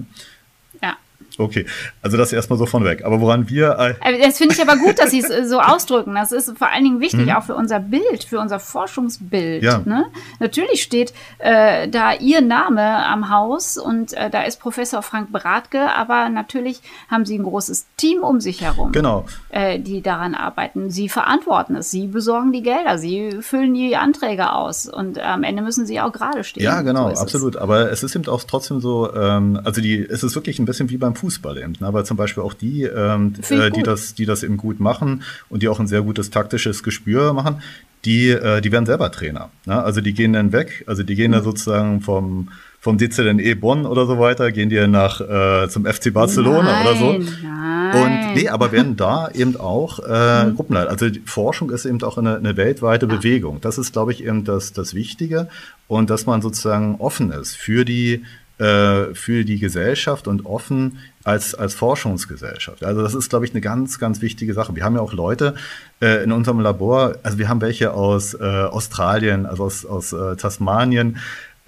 [1.38, 1.66] Okay,
[2.02, 3.04] also das erstmal so von weg.
[3.06, 3.78] Aber woran wir.
[3.78, 6.16] Äh also das finde ich aber gut, dass Sie es äh, so ausdrücken.
[6.16, 7.32] Das ist vor allen Dingen wichtig, mhm.
[7.32, 9.64] auch für unser Bild, für unser Forschungsbild.
[9.64, 9.82] Ja.
[9.86, 10.06] Ne?
[10.40, 15.94] Natürlich steht äh, da Ihr Name am Haus und äh, da ist Professor Frank Bratke,
[15.94, 19.26] aber natürlich haben Sie ein großes Team um sich herum, genau.
[19.50, 20.90] äh, die daran arbeiten.
[20.90, 25.62] Sie verantworten es, Sie besorgen die Gelder, Sie füllen die Anträge aus und am Ende
[25.62, 26.64] müssen Sie auch gerade stehen.
[26.64, 27.56] Ja, genau, so absolut.
[27.56, 27.62] Es.
[27.62, 30.90] Aber es ist eben auch trotzdem so, ähm, also die, es ist wirklich ein bisschen
[30.90, 31.27] wie beim Fußball.
[31.28, 31.74] Fußball eben.
[31.80, 31.88] Ne?
[31.88, 35.62] Aber zum Beispiel auch die, ähm, äh, die, das, die das eben gut machen und
[35.62, 37.62] die auch ein sehr gutes taktisches Gespür machen,
[38.06, 39.50] die, äh, die werden selber Trainer.
[39.66, 39.84] Ne?
[39.84, 41.36] Also die gehen dann weg, also die gehen mhm.
[41.36, 46.14] dann sozusagen vom vom DZNE Bonn oder so weiter, gehen die nach äh, zum FC
[46.14, 47.20] Barcelona nein, oder so.
[47.44, 47.96] Nein.
[48.02, 50.56] Und nee, aber werden da eben auch äh, mhm.
[50.56, 50.92] Gruppenleiter.
[50.92, 53.16] Also Forschung ist eben auch eine, eine weltweite ja.
[53.16, 53.60] Bewegung.
[53.60, 55.50] Das ist, glaube ich, eben das, das Wichtige.
[55.88, 58.24] Und dass man sozusagen offen ist für die
[58.60, 62.84] äh, für die Gesellschaft und offen als, als Forschungsgesellschaft.
[62.84, 64.76] Also das ist, glaube ich, eine ganz, ganz wichtige Sache.
[64.76, 65.56] Wir haben ja auch Leute
[66.02, 70.36] äh, in unserem Labor, also wir haben welche aus äh, Australien, also aus, aus äh,
[70.38, 71.18] Tasmanien,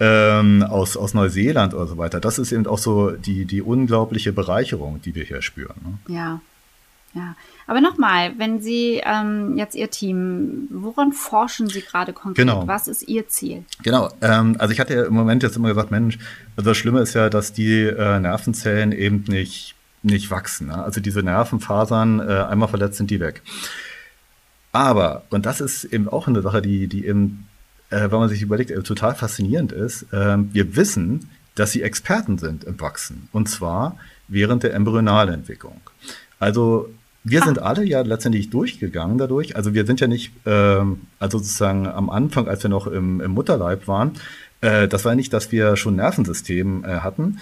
[0.00, 2.20] ähm, aus, aus Neuseeland oder so weiter.
[2.20, 5.76] Das ist eben auch so die, die unglaubliche Bereicherung, die wir hier spüren.
[5.84, 6.14] Ne?
[6.14, 6.40] Ja,
[7.12, 7.34] ja.
[7.66, 12.46] Aber nochmal, wenn Sie ähm, jetzt Ihr Team, woran forschen Sie gerade konkret?
[12.46, 12.66] Genau.
[12.66, 13.64] Was ist Ihr Ziel?
[13.82, 16.18] Genau, ähm, also ich hatte ja im Moment jetzt immer gesagt, Mensch,
[16.56, 20.68] also das Schlimme ist ja, dass die äh, Nervenzellen eben nicht, nicht wachsen.
[20.68, 20.82] Ne?
[20.82, 23.42] Also diese Nervenfasern, äh, einmal verletzt sind die weg.
[24.72, 27.48] Aber, und das ist eben auch eine Sache, die, die eben,
[27.90, 32.38] äh, wenn man sich überlegt, äh, total faszinierend ist, äh, wir wissen, dass sie Experten
[32.38, 33.28] sind im Wachsen.
[33.32, 33.96] Und zwar
[34.28, 35.80] während der Embryonalentwicklung.
[36.38, 36.88] Also
[37.24, 37.44] wir ah.
[37.44, 39.56] sind alle ja letztendlich durchgegangen dadurch.
[39.56, 43.30] Also wir sind ja nicht, ähm, also sozusagen am Anfang, als wir noch im, im
[43.32, 44.12] Mutterleib waren,
[44.60, 47.38] äh, das war nicht, dass wir schon Nervensystem äh, hatten,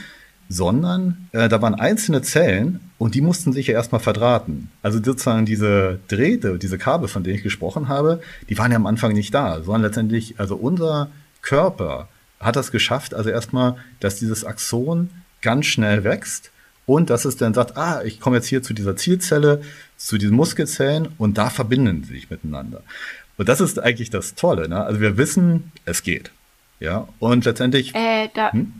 [0.48, 4.70] sondern äh, da waren einzelne Zellen und die mussten sich ja erstmal verdrahten.
[4.82, 8.86] Also sozusagen diese Drähte, diese Kabel, von denen ich gesprochen habe, die waren ja am
[8.86, 11.10] Anfang nicht da, sondern letztendlich, also unser
[11.42, 12.08] Körper
[12.40, 15.10] hat das geschafft, also erstmal, dass dieses Axon
[15.42, 16.50] ganz schnell wächst
[16.88, 19.60] und dass es dann sagt, ah, ich komme jetzt hier zu dieser Zielzelle,
[19.98, 22.82] zu diesen Muskelzellen und da verbinden sie sich miteinander.
[23.36, 24.70] Und das ist eigentlich das Tolle.
[24.70, 24.82] Ne?
[24.82, 26.30] Also wir wissen, es geht.
[26.80, 27.94] Ja, und letztendlich.
[27.94, 28.72] Äh, da, hm?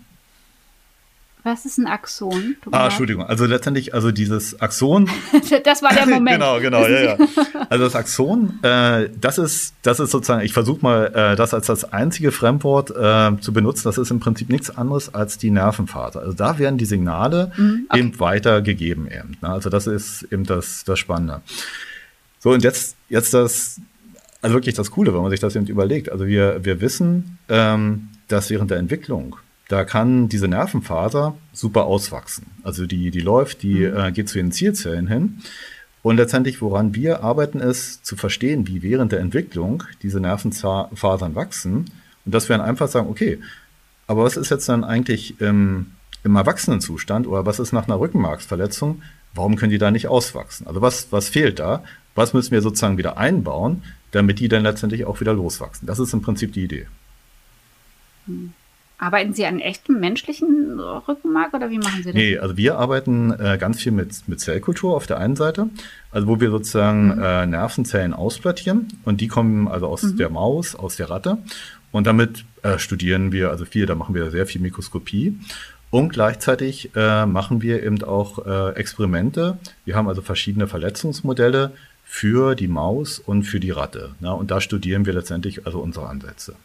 [1.44, 2.56] Was ist ein Axon?
[2.72, 3.24] Ah, Entschuldigung.
[3.24, 5.08] Also letztendlich, also dieses Axon.
[5.64, 6.38] das war der Moment.
[6.38, 7.16] genau, genau, ja, ja.
[7.70, 11.66] Also das Axon, äh, das ist, das ist sozusagen, ich versuche mal, äh, das als
[11.66, 13.82] das einzige Fremdwort äh, zu benutzen.
[13.84, 16.20] Das ist im Prinzip nichts anderes als die Nervenfaser.
[16.20, 18.00] Also da werden die Signale mhm, okay.
[18.00, 19.36] eben weitergegeben eben.
[19.40, 19.48] Ne?
[19.48, 21.42] Also das ist eben das, das Spannende.
[22.40, 23.80] So, und jetzt, jetzt das,
[24.42, 26.10] also wirklich das Coole, wenn man sich das eben überlegt.
[26.10, 29.36] Also wir, wir wissen, ähm, dass während der Entwicklung
[29.68, 32.46] da kann diese Nervenfaser super auswachsen.
[32.62, 33.96] Also die, die läuft, die mhm.
[33.96, 35.42] äh, geht zu den Zielzellen hin.
[36.02, 41.90] Und letztendlich, woran wir arbeiten, ist zu verstehen, wie während der Entwicklung diese Nervenfasern wachsen.
[42.24, 43.38] Und dass wir dann einfach sagen, okay,
[44.06, 45.92] aber was ist jetzt dann eigentlich im,
[46.24, 49.02] im Erwachsenenzustand oder was ist nach einer Rückenmarksverletzung?
[49.34, 50.66] Warum können die da nicht auswachsen?
[50.66, 51.84] Also was, was fehlt da?
[52.14, 55.86] Was müssen wir sozusagen wieder einbauen, damit die dann letztendlich auch wieder loswachsen?
[55.86, 56.86] Das ist im Prinzip die Idee.
[58.26, 58.54] Mhm.
[59.00, 62.14] Arbeiten Sie an echtem menschlichen Rückenmark oder wie machen Sie das?
[62.14, 65.70] Nee, also wir arbeiten äh, ganz viel mit, mit Zellkultur auf der einen Seite,
[66.10, 67.22] also wo wir sozusagen mhm.
[67.22, 70.16] äh, Nervenzellen ausplattieren und die kommen also aus mhm.
[70.16, 71.38] der Maus, aus der Ratte
[71.92, 75.38] und damit äh, studieren wir also viel, da machen wir sehr viel Mikroskopie
[75.90, 79.58] und gleichzeitig äh, machen wir eben auch äh, Experimente.
[79.84, 81.72] Wir haben also verschiedene Verletzungsmodelle
[82.04, 84.10] für die Maus und für die Ratte.
[84.20, 84.34] Ne?
[84.34, 86.56] Und da studieren wir letztendlich also unsere Ansätze.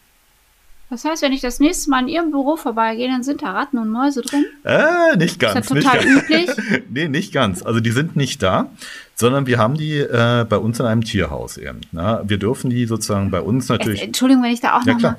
[0.93, 3.79] Das heißt, wenn ich das nächste Mal in Ihrem Büro vorbeigehe, dann sind da Ratten
[3.79, 4.45] und Mäuse drin?
[4.63, 5.62] Äh, nicht ganz.
[5.62, 6.84] Ist das total nicht üblich?
[6.89, 7.63] nee, nicht ganz.
[7.63, 8.69] Also die sind nicht da,
[9.15, 11.82] sondern wir haben die äh, bei uns in einem Tierhaus eben.
[11.91, 14.01] Na, wir dürfen die sozusagen bei uns natürlich.
[14.01, 15.17] Es, Entschuldigung, wenn ich da auch ja, noch mal.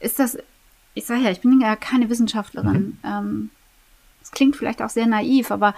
[0.00, 0.38] Ist das?
[0.94, 2.72] Ich sage ja, ich bin ja keine Wissenschaftlerin.
[2.72, 2.98] Mhm.
[3.04, 3.50] Ähm,
[4.24, 5.72] es klingt vielleicht auch sehr naiv, aber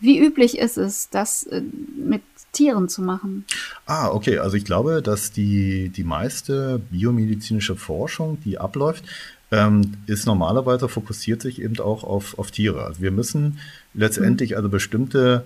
[0.00, 1.62] wie üblich ist es, das äh,
[1.96, 3.44] mit Tieren zu machen.
[3.86, 4.38] Ah, okay.
[4.38, 9.04] Also ich glaube, dass die, die meiste biomedizinische Forschung, die abläuft,
[9.50, 12.84] ähm, ist normalerweise fokussiert sich eben auch auf, auf Tiere.
[12.84, 13.58] Also wir müssen
[13.94, 15.44] letztendlich also bestimmte,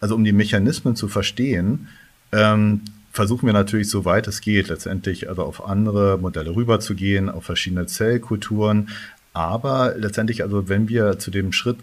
[0.00, 1.88] also um die Mechanismen zu verstehen,
[2.32, 7.86] ähm, versuchen wir natürlich, soweit es geht, letztendlich also auf andere Modelle rüberzugehen, auf verschiedene
[7.86, 8.90] Zellkulturen.
[9.32, 11.78] Aber letztendlich, also wenn wir zu dem Schritt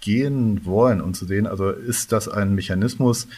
[0.00, 3.28] gehen wollen und zu sehen, also ist das ein Mechanismus,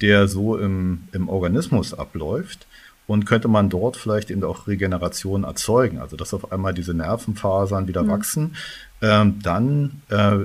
[0.00, 2.66] der so im, im Organismus abläuft.
[3.08, 7.88] Und könnte man dort vielleicht eben auch Regeneration erzeugen, also dass auf einmal diese Nervenfasern
[7.88, 8.08] wieder mhm.
[8.08, 8.56] wachsen,
[9.02, 10.38] ähm, dann, äh,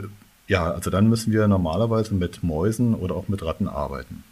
[0.47, 4.23] ja, also dann müssen wir normalerweise mit Mäusen oder auch mit Ratten arbeiten.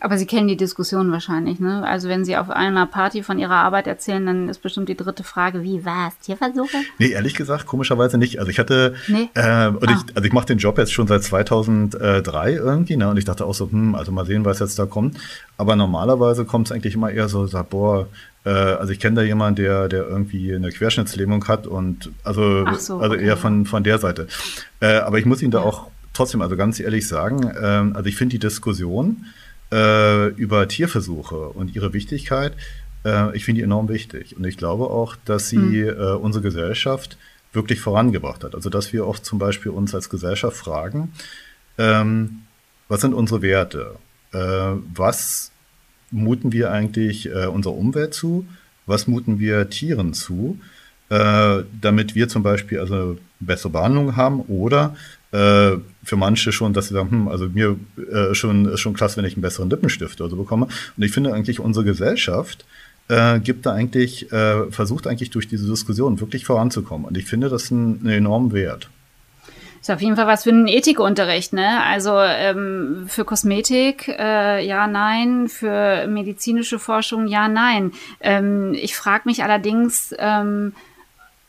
[0.00, 1.84] Aber Sie kennen die Diskussion wahrscheinlich, ne?
[1.86, 5.24] Also wenn Sie auf einer Party von Ihrer Arbeit erzählen, dann ist bestimmt die dritte
[5.24, 6.18] Frage, wie war es?
[6.24, 6.76] Tierversuche?
[6.98, 8.38] Nee, ehrlich gesagt, komischerweise nicht.
[8.38, 9.28] Also ich hatte, nee?
[9.34, 9.74] äh, ah.
[9.82, 13.08] ich, also ich mache den Job jetzt schon seit 2003 irgendwie, ne?
[13.08, 15.18] Und ich dachte auch so, hm, also mal sehen, was jetzt da kommt.
[15.56, 18.08] Aber normalerweise kommt es eigentlich immer eher so, sag, boah,
[18.44, 22.98] äh, also ich kenne da jemanden, der, der irgendwie eine Querschnittslähmung hat und also, so,
[22.98, 24.26] also eher von, von der Seite.
[24.80, 28.16] Äh, aber ich muss Ihnen da auch trotzdem, also ganz ehrlich sagen, äh, also ich
[28.16, 29.26] finde die Diskussion,
[29.72, 32.52] äh, über Tierversuche und ihre Wichtigkeit,
[33.04, 34.36] äh, ich finde die enorm wichtig.
[34.36, 35.88] Und ich glaube auch, dass sie mhm.
[35.88, 37.16] äh, unsere Gesellschaft
[37.52, 38.54] wirklich vorangebracht hat.
[38.54, 41.12] Also dass wir oft zum Beispiel uns als Gesellschaft fragen,
[41.78, 42.42] ähm,
[42.88, 43.96] was sind unsere Werte?
[44.32, 44.38] Äh,
[44.94, 45.50] was
[46.10, 48.46] muten wir eigentlich äh, unserer Umwelt zu?
[48.86, 50.58] Was muten wir Tieren zu?
[51.08, 54.96] Äh, damit wir zum Beispiel also bessere Behandlung haben oder
[55.32, 57.76] äh, für manche schon, dass sie sagen, hm, also mir
[58.12, 60.66] äh, schon ist schon klasse, wenn ich einen besseren Lippenstift oder so bekomme.
[60.96, 62.64] Und ich finde eigentlich unsere Gesellschaft
[63.08, 67.06] äh, gibt da eigentlich äh, versucht eigentlich durch diese Diskussion wirklich voranzukommen.
[67.06, 68.90] Und ich finde das einen, enormen Wert.
[69.80, 71.82] Ist auf jeden Fall was für einen Ethikunterricht, ne?
[71.84, 77.92] Also ähm, für Kosmetik äh, ja, nein, für medizinische Forschung ja, nein.
[78.20, 80.72] Ähm, ich frage mich allerdings, ähm,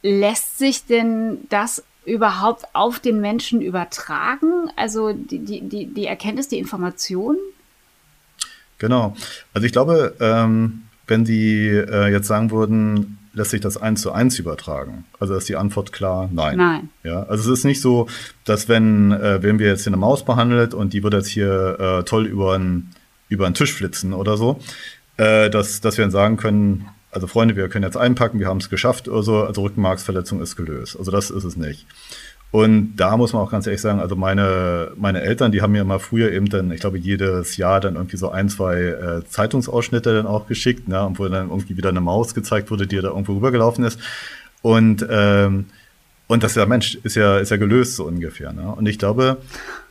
[0.01, 4.69] lässt sich denn das überhaupt auf den Menschen übertragen?
[4.75, 7.37] Also die, die, die, die Erkenntnis, die Information?
[8.77, 9.15] Genau.
[9.53, 14.11] Also ich glaube, ähm, wenn Sie äh, jetzt sagen würden, lässt sich das eins zu
[14.11, 15.05] eins übertragen?
[15.19, 16.57] Also ist die Antwort klar, nein.
[16.57, 16.89] Nein.
[17.03, 18.07] Ja, also es ist nicht so,
[18.45, 21.79] dass wenn, äh, wenn wir jetzt hier eine Maus behandelt und die wird jetzt hier
[21.79, 22.93] äh, toll über einen
[23.29, 24.59] über einen Tisch flitzen oder so,
[25.17, 28.57] äh, dass, dass wir dann sagen können, also Freunde, wir können jetzt einpacken, wir haben
[28.57, 30.97] es geschafft oder so, also Rückenmarksverletzung ist gelöst.
[30.97, 31.85] Also das ist es nicht.
[32.51, 35.81] Und da muss man auch ganz ehrlich sagen, also meine, meine Eltern, die haben mir
[35.81, 40.13] immer früher eben dann, ich glaube, jedes Jahr dann irgendwie so ein, zwei äh, Zeitungsausschnitte
[40.13, 43.07] dann auch geschickt, ne, und wo dann irgendwie wieder eine Maus gezeigt wurde, die da
[43.07, 43.99] irgendwo rübergelaufen ist.
[44.61, 45.65] Und, ähm,
[46.27, 48.53] und das ist ja, Mensch, ist ja, ist ja gelöst so ungefähr.
[48.53, 48.67] Ne?
[48.67, 49.37] Und ich glaube,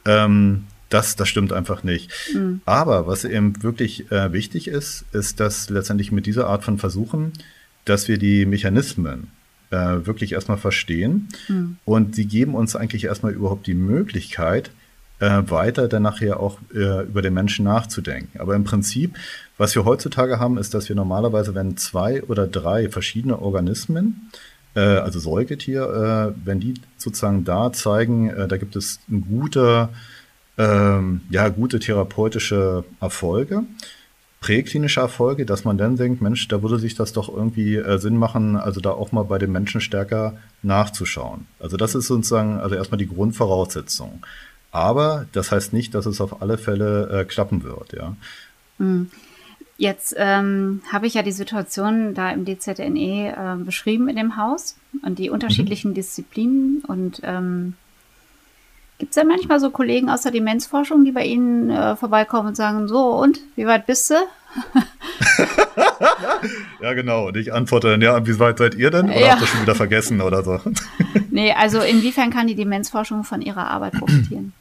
[0.07, 2.11] ähm, das, das stimmt einfach nicht.
[2.35, 2.61] Mhm.
[2.65, 7.33] Aber was eben wirklich äh, wichtig ist, ist, dass letztendlich mit dieser Art von Versuchen,
[7.85, 9.29] dass wir die Mechanismen
[9.71, 11.29] äh, wirklich erstmal verstehen.
[11.49, 11.77] Mhm.
[11.85, 14.71] Und sie geben uns eigentlich erstmal überhaupt die Möglichkeit,
[15.21, 18.41] äh, weiter dann nachher auch äh, über den Menschen nachzudenken.
[18.41, 19.17] Aber im Prinzip,
[19.57, 24.31] was wir heutzutage haben, ist, dass wir normalerweise, wenn zwei oder drei verschiedene Organismen,
[24.75, 29.91] äh, also Säugetier, äh, wenn die sozusagen da zeigen, da gibt es ein guter,
[30.59, 33.65] ähm, ja, gute therapeutische Erfolge,
[34.41, 38.17] präklinische Erfolge, dass man dann denkt, Mensch, da würde sich das doch irgendwie äh, Sinn
[38.17, 41.47] machen, also da auch mal bei den Menschen stärker nachzuschauen.
[41.61, 44.25] Also das ist sozusagen also erstmal die Grundvoraussetzung.
[44.73, 48.17] Aber das heißt nicht, dass es auf alle Fälle äh, klappen wird, ja.
[48.79, 49.11] Hm.
[49.79, 54.77] Jetzt ähm, habe ich ja die Situation da im DZNE äh, beschrieben in dem Haus
[55.03, 55.95] und die unterschiedlichen mhm.
[55.95, 57.75] Disziplinen und ähm,
[59.03, 62.57] Gibt es ja manchmal so Kollegen aus der Demenzforschung, die bei Ihnen äh, vorbeikommen und
[62.57, 64.15] sagen, so und, wie weit bist du?
[66.81, 67.27] ja, genau.
[67.27, 69.07] Und ich antworte dann, ja, wie weit seid ihr denn?
[69.07, 69.33] Oder ja.
[69.33, 70.61] habt ihr schon wieder vergessen oder so?
[71.33, 74.53] nee, also inwiefern kann die Demenzforschung von ihrer Arbeit profitieren?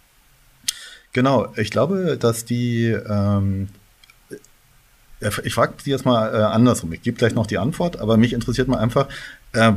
[1.13, 3.67] Genau, ich glaube, dass die ähm,
[5.43, 6.93] ich frage Sie jetzt mal äh, andersrum.
[6.93, 9.07] Ich gebe gleich noch die Antwort, aber mich interessiert mal einfach,
[9.53, 9.73] äh,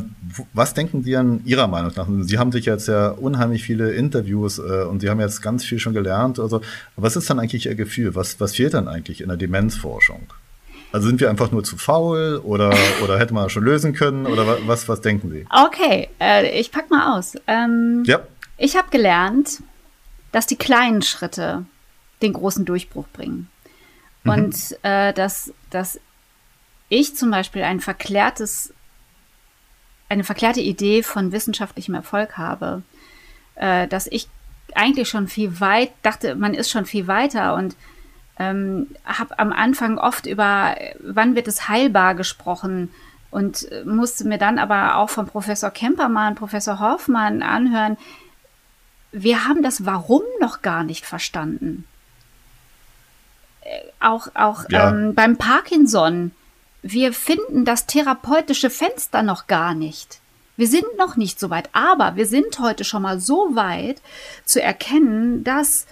[0.53, 2.07] was denken Sie an Ihrer Meinung nach?
[2.23, 5.79] Sie haben sich jetzt ja unheimlich viele Interviews äh, und Sie haben jetzt ganz viel
[5.79, 6.39] schon gelernt.
[6.39, 6.61] Also,
[6.97, 8.15] was ist dann eigentlich Ihr Gefühl?
[8.15, 10.27] Was, was fehlt dann eigentlich in der Demenzforschung?
[10.95, 14.27] Also sind wir einfach nur zu faul oder, oder hätte man schon lösen können?
[14.27, 15.45] Oder was, was denken Sie?
[15.51, 17.35] Okay, äh, ich pack mal aus.
[17.49, 18.21] Ähm, ja.
[18.59, 19.61] Ich habe gelernt,
[20.31, 21.65] dass die kleinen Schritte
[22.23, 23.49] den großen Durchbruch bringen.
[24.23, 24.31] Mhm.
[24.31, 25.99] Und äh, dass, dass
[26.89, 28.73] ich zum Beispiel ein verklärtes,
[30.09, 32.83] eine verklärte Idee von wissenschaftlichem Erfolg habe,
[33.55, 34.29] äh, dass ich
[34.75, 37.77] eigentlich schon viel weit dachte, man ist schon viel weiter und
[38.39, 42.91] ähm, habe am Anfang oft über, wann wird es heilbar gesprochen
[43.31, 47.97] und musste mir dann aber auch von Professor Kempermann, Professor Hoffmann anhören,
[49.13, 51.87] wir haben das Warum noch gar nicht verstanden
[54.01, 54.91] auch, auch ja.
[54.91, 56.33] ähm, beim Parkinson,
[56.85, 60.21] wir finden das therapeutische Fenster noch gar nicht.
[60.57, 64.03] Wir sind noch nicht so weit, aber wir sind heute schon mal so weit
[64.45, 65.87] zu erkennen, dass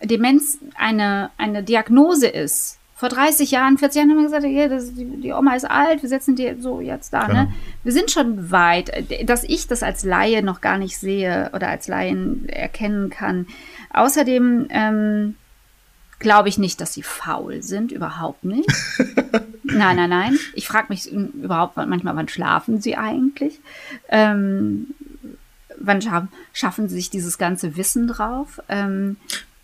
[0.00, 2.78] Demenz eine, eine Diagnose ist.
[2.94, 6.00] Vor 30 Jahren, 40 Jahren haben wir gesagt, ja, das, die, die, Oma ist alt,
[6.02, 7.22] wir setzen die so jetzt da.
[7.22, 7.26] Ne?
[7.26, 7.42] Genau.
[7.42, 7.54] Ne?
[7.82, 11.88] Wir sind schon weit, dass ich das als Laie noch gar nicht sehe oder als
[11.88, 13.48] Laien erkennen kann.
[13.92, 15.34] Außerdem ähm,
[16.18, 18.68] glaube ich nicht, dass sie faul sind, überhaupt nicht.
[19.62, 20.38] nein, nein, nein.
[20.54, 23.60] Ich frage mich überhaupt manchmal, wann schlafen sie eigentlich?
[24.08, 24.88] Ähm,
[25.78, 28.60] wann schaffen, schaffen sie sich dieses ganze Wissen drauf?
[28.68, 29.16] Ähm,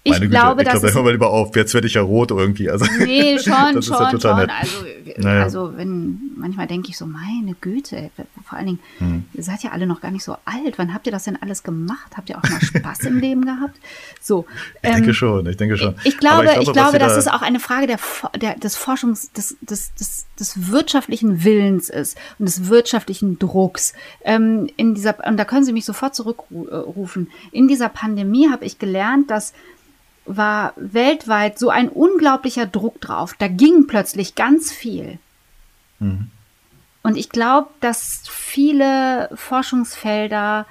[0.03, 1.55] ich Meine glaube, Güte, ich glaube, hör mal lieber auf.
[1.55, 2.71] Jetzt werde ich ja rot irgendwie.
[2.71, 4.37] Also, nee, schon, das schon, ist ja total schon.
[4.39, 4.51] Nett.
[4.51, 4.87] Also,
[5.19, 5.43] naja.
[5.43, 8.11] also wenn manchmal denke ich so, meine Güte,
[8.45, 9.25] vor allen Dingen, hm.
[9.35, 10.79] ihr seid ja alle noch gar nicht so alt.
[10.79, 12.17] Wann habt ihr das denn alles gemacht?
[12.17, 13.79] Habt ihr auch mal Spaß im Leben gehabt?
[14.23, 14.47] So.
[14.83, 15.95] Ich ähm, denke schon, ich denke schon.
[16.05, 17.99] Ich, glaube, ich glaube, ich glaube das ist auch eine Frage der,
[18.41, 23.93] der, des Forschungs, des, des, des, des wirtschaftlichen Willens ist und des wirtschaftlichen Drucks.
[24.25, 27.29] Ähm, in dieser, und da können Sie mich sofort zurückrufen.
[27.53, 29.53] In dieser Pandemie habe ich gelernt, dass
[30.37, 33.35] war weltweit so ein unglaublicher Druck drauf.
[33.39, 35.19] Da ging plötzlich ganz viel.
[35.99, 36.31] Mhm.
[37.03, 40.67] Und ich glaube, dass viele Forschungsfelder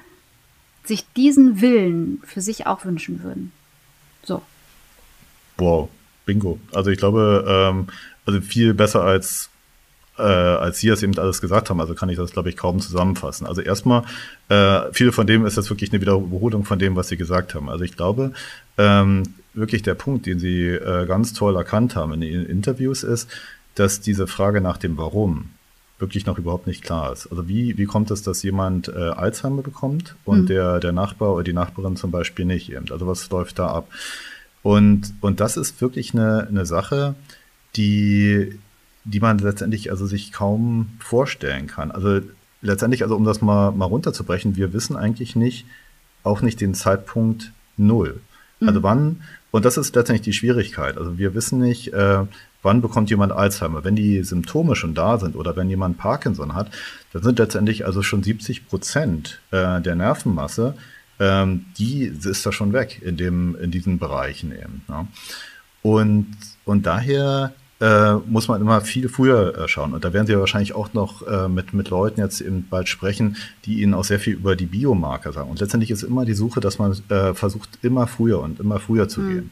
[0.83, 3.51] sich diesen Willen für sich auch wünschen würden.
[4.23, 4.41] So.
[5.57, 5.89] Wow,
[6.25, 6.59] bingo.
[6.73, 7.87] Also ich glaube, ähm,
[8.25, 9.49] also viel besser als
[10.19, 11.79] äh, als Sie es eben alles gesagt haben.
[11.79, 13.47] Also kann ich das, glaube ich, kaum zusammenfassen.
[13.47, 14.03] Also erstmal,
[14.49, 17.69] äh, viel von dem ist jetzt wirklich eine Wiederholung von dem, was Sie gesagt haben.
[17.69, 18.33] Also ich glaube,
[18.77, 23.29] ähm, wirklich der Punkt, den Sie äh, ganz toll erkannt haben in den Interviews, ist,
[23.75, 25.49] dass diese Frage nach dem Warum
[25.99, 27.27] wirklich noch überhaupt nicht klar ist.
[27.27, 30.45] Also wie, wie kommt es, dass jemand äh, Alzheimer bekommt und mhm.
[30.47, 32.85] der, der Nachbar oder die Nachbarin zum Beispiel nicht eben?
[32.89, 33.89] Also was läuft da ab?
[34.63, 37.15] Und, und das ist wirklich eine, eine Sache,
[37.75, 38.59] die,
[39.03, 41.91] die man letztendlich also sich kaum vorstellen kann.
[41.91, 42.21] Also
[42.61, 45.65] letztendlich, also um das mal, mal runterzubrechen, wir wissen eigentlich nicht,
[46.23, 48.21] auch nicht den Zeitpunkt null.
[48.61, 48.83] Also mhm.
[48.83, 50.97] wann, und das ist letztendlich die Schwierigkeit.
[50.97, 52.25] Also wir wissen nicht, äh,
[52.61, 53.83] wann bekommt jemand Alzheimer.
[53.83, 56.69] Wenn die Symptome schon da sind oder wenn jemand Parkinson hat,
[57.13, 60.75] dann sind letztendlich also schon 70 Prozent äh, der Nervenmasse,
[61.19, 64.83] ähm, die ist da schon weg in, dem, in diesen Bereichen eben.
[64.87, 65.07] Ne?
[65.81, 66.27] Und,
[66.65, 69.93] und daher äh, muss man immer viel früher äh, schauen.
[69.93, 72.89] Und da werden Sie ja wahrscheinlich auch noch äh, mit, mit Leuten jetzt eben bald
[72.89, 75.49] sprechen, die Ihnen auch sehr viel über die Biomarker sagen.
[75.49, 79.07] Und letztendlich ist immer die Suche, dass man äh, versucht, immer früher und immer früher
[79.07, 79.29] zu mhm.
[79.29, 79.51] gehen.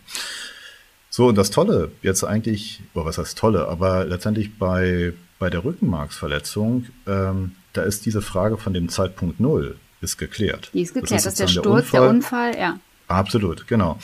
[1.10, 5.64] So, und das Tolle jetzt eigentlich, oder was heißt Tolle, aber letztendlich bei, bei der
[5.64, 10.70] Rückenmarksverletzung, ähm, da ist diese Frage von dem Zeitpunkt Null ist geklärt.
[10.74, 12.80] Die ist geklärt, das ist, das ist der Sturz, der Unfall, der Unfall, ja.
[13.08, 13.98] Absolut, genau.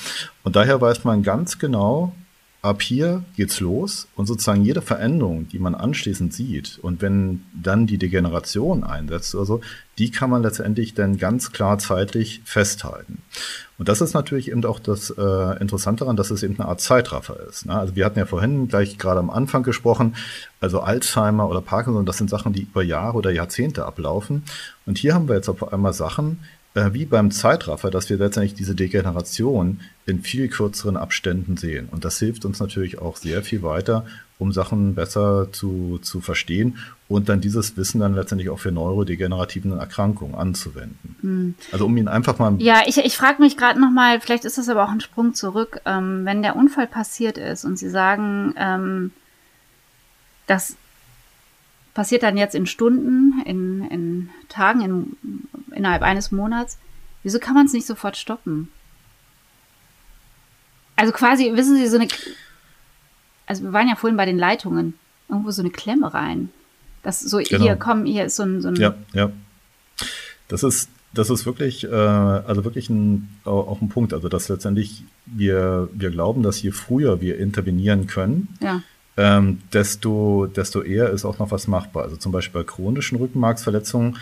[0.43, 2.15] Und daher weiß man ganz genau,
[2.63, 7.87] ab hier geht's los und sozusagen jede Veränderung, die man anschließend sieht und wenn dann
[7.87, 9.61] die Degeneration einsetzt oder so,
[9.97, 13.21] die kann man letztendlich dann ganz klar zeitlich festhalten.
[13.77, 16.79] Und das ist natürlich eben auch das äh, Interessante daran, dass es eben eine Art
[16.79, 17.65] Zeitraffer ist.
[17.65, 17.77] Ne?
[17.77, 20.15] Also wir hatten ja vorhin gleich gerade am Anfang gesprochen,
[20.61, 24.43] also Alzheimer oder Parkinson, das sind Sachen, die über Jahre oder Jahrzehnte ablaufen.
[24.85, 26.39] Und hier haben wir jetzt auf einmal Sachen,
[26.75, 31.87] äh, wie beim Zeitraffer, dass wir letztendlich diese Degeneration in viel kürzeren Abständen sehen.
[31.91, 34.05] Und das hilft uns natürlich auch sehr viel weiter,
[34.39, 39.77] um Sachen besser zu, zu verstehen und dann dieses Wissen dann letztendlich auch für neurodegenerativen
[39.77, 41.15] Erkrankungen anzuwenden.
[41.21, 41.55] Mhm.
[41.71, 42.55] Also um ihn einfach mal.
[42.59, 45.79] Ja, ich, ich frage mich gerade nochmal, vielleicht ist das aber auch ein Sprung zurück,
[45.85, 49.11] ähm, wenn der Unfall passiert ist und Sie sagen, ähm,
[50.47, 50.75] das
[51.93, 56.77] passiert dann jetzt in Stunden, in, in Tagen, in, innerhalb eines Monats.
[57.23, 58.69] Wieso kann man es nicht sofort stoppen?
[60.95, 62.07] Also quasi, wissen Sie, so eine.
[63.45, 64.93] Also wir waren ja vorhin bei den Leitungen.
[65.29, 66.49] Irgendwo so eine Klemme rein.
[67.01, 67.63] Das so, genau.
[67.63, 68.75] hier, komm, hier ist so ein, so ein.
[68.75, 69.31] Ja, ja.
[70.47, 74.13] Das ist, das ist wirklich, äh, also wirklich ein, auch ein Punkt.
[74.13, 78.81] Also, dass letztendlich wir, wir glauben, dass je früher wir intervenieren können, ja.
[79.17, 82.03] Ähm, desto, desto eher ist auch noch was machbar.
[82.03, 84.17] Also zum Beispiel bei chronischen Rückenmarksverletzungen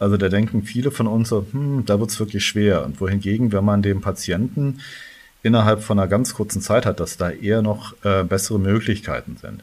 [0.00, 2.84] also da denken viele von uns so, hm, da wird's wirklich schwer.
[2.84, 4.80] Und wohingegen, wenn man dem Patienten
[5.42, 9.62] innerhalb von einer ganz kurzen Zeit hat, dass da eher noch äh, bessere Möglichkeiten sind.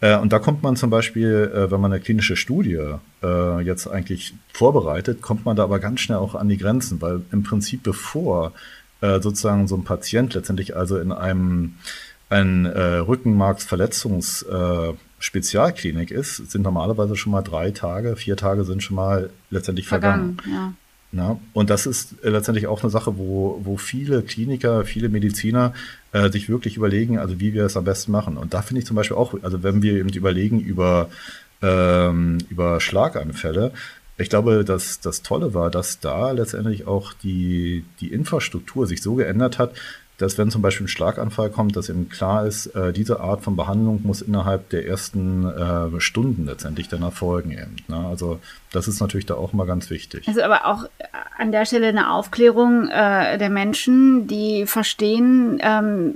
[0.00, 2.80] Äh, und da kommt man zum Beispiel, äh, wenn man eine klinische Studie
[3.22, 7.20] äh, jetzt eigentlich vorbereitet, kommt man da aber ganz schnell auch an die Grenzen, weil
[7.30, 8.52] im Prinzip bevor
[9.02, 11.74] äh, sozusagen so ein Patient letztendlich also in einem
[12.28, 14.92] ein äh, Rückenmarksverletzungs äh,
[16.10, 20.36] ist, sind normalerweise schon mal drei Tage, vier Tage sind schon mal letztendlich vergangen.
[20.36, 20.76] vergangen
[21.12, 21.22] ja.
[21.22, 21.40] ja.
[21.52, 25.72] und das ist äh, letztendlich auch eine Sache, wo, wo viele Kliniker, viele Mediziner
[26.12, 28.36] äh, sich wirklich überlegen, also wie wir es am besten machen.
[28.36, 31.08] Und da finde ich zum Beispiel auch, also wenn wir eben überlegen über,
[31.62, 33.72] ähm, über Schlaganfälle,
[34.18, 39.14] ich glaube, dass das Tolle war, dass da letztendlich auch die, die Infrastruktur sich so
[39.14, 39.74] geändert hat,
[40.18, 43.54] dass wenn zum Beispiel ein Schlaganfall kommt, dass eben klar ist, äh, diese Art von
[43.54, 47.50] Behandlung muss innerhalb der ersten äh, Stunden letztendlich dann erfolgen.
[47.50, 48.06] Eben, ne?
[48.08, 48.40] Also
[48.72, 50.26] das ist natürlich da auch mal ganz wichtig.
[50.26, 50.84] Also aber auch
[51.36, 56.14] an der Stelle eine Aufklärung äh, der Menschen, die verstehen, ähm,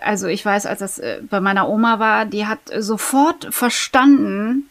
[0.00, 4.66] also ich weiß, als das äh, bei meiner Oma war, die hat sofort verstanden,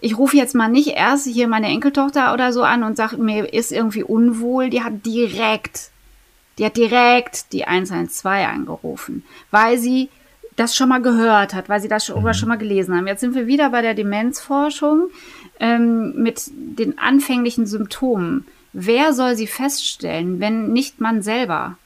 [0.00, 3.52] ich rufe jetzt mal nicht erst hier meine Enkeltochter oder so an und sage, mir
[3.52, 4.70] ist irgendwie unwohl.
[4.70, 5.90] Die hat direkt
[6.58, 10.08] die hat direkt die 112 angerufen, weil sie
[10.56, 12.34] das schon mal gehört hat, weil sie das schon, mhm.
[12.34, 13.06] schon mal gelesen haben.
[13.06, 15.08] Jetzt sind wir wieder bei der Demenzforschung
[15.60, 18.44] ähm, mit den anfänglichen Symptomen.
[18.72, 21.78] Wer soll sie feststellen, wenn nicht man selber?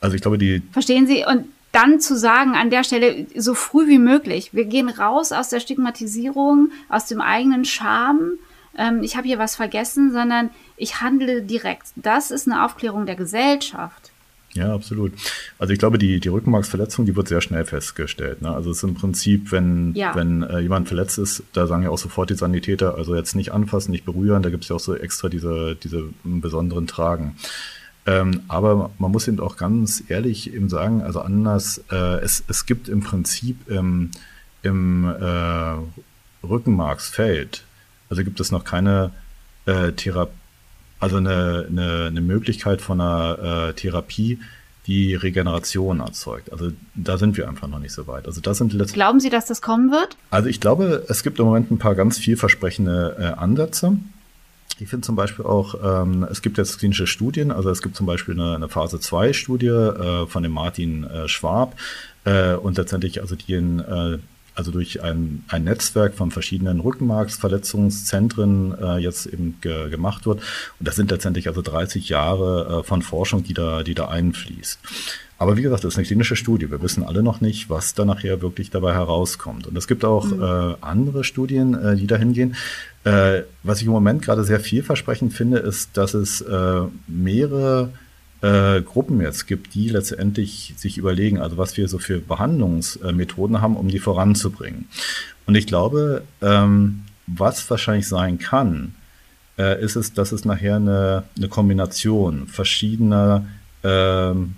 [0.00, 0.62] Also ich glaube, die.
[0.72, 1.24] Verstehen Sie?
[1.26, 5.48] Und dann zu sagen an der Stelle so früh wie möglich, wir gehen raus aus
[5.48, 8.38] der Stigmatisierung, aus dem eigenen Scham,
[8.78, 11.88] ähm, ich habe hier was vergessen, sondern ich handle direkt.
[11.96, 14.10] Das ist eine Aufklärung der Gesellschaft.
[14.56, 15.12] Ja, absolut.
[15.58, 18.40] Also ich glaube, die, die Rückenmarksverletzung, die wird sehr schnell festgestellt.
[18.40, 18.50] Ne?
[18.50, 20.14] Also es ist im Prinzip, wenn, ja.
[20.14, 23.52] wenn äh, jemand verletzt ist, da sagen ja auch sofort die Sanitäter, also jetzt nicht
[23.52, 27.36] anfassen, nicht berühren, da gibt es ja auch so extra diese, diese besonderen Tragen.
[28.06, 32.64] Ähm, aber man muss eben auch ganz ehrlich eben sagen, also anders, äh, es, es
[32.64, 34.10] gibt im Prinzip im,
[34.62, 37.64] im äh, Rückenmarksfeld,
[38.08, 39.10] also gibt es noch keine
[39.66, 40.32] äh, Therapie,
[41.00, 44.38] also eine, eine, eine Möglichkeit von einer äh, Therapie,
[44.86, 46.52] die Regeneration erzeugt.
[46.52, 48.26] Also da sind wir einfach noch nicht so weit.
[48.26, 50.16] Also das sind letzten Glauben Sie, dass das kommen wird?
[50.30, 53.98] Also ich glaube, es gibt im Moment ein paar ganz vielversprechende äh, Ansätze.
[54.78, 58.06] Ich finde zum Beispiel auch, ähm, es gibt jetzt klinische Studien, also es gibt zum
[58.06, 61.76] Beispiel eine, eine Phase 2 Studie äh, von dem Martin äh, Schwab
[62.24, 64.18] äh, und letztendlich also die in äh,
[64.56, 70.40] also durch ein, ein Netzwerk von verschiedenen Rückenmarksverletzungszentren äh, jetzt eben ge gemacht wird.
[70.78, 74.80] Und das sind letztendlich also 30 Jahre äh, von Forschung, die da, die da einfließt.
[75.38, 76.70] Aber wie gesagt, das ist eine klinische Studie.
[76.70, 79.66] Wir wissen alle noch nicht, was da nachher wirklich dabei herauskommt.
[79.66, 80.42] Und es gibt auch mhm.
[80.42, 82.56] äh, andere Studien, äh, die dahin gehen.
[83.04, 87.90] Äh, was ich im Moment gerade sehr vielversprechend finde, ist, dass es äh, mehrere
[88.42, 93.76] äh, Gruppen jetzt gibt, die letztendlich sich überlegen, also was wir so für Behandlungsmethoden haben,
[93.76, 94.88] um die voranzubringen.
[95.46, 98.94] Und ich glaube, ähm, was wahrscheinlich sein kann,
[99.58, 103.46] äh, ist es, dass es nachher eine, eine Kombination verschiedener
[103.82, 104.56] ähm,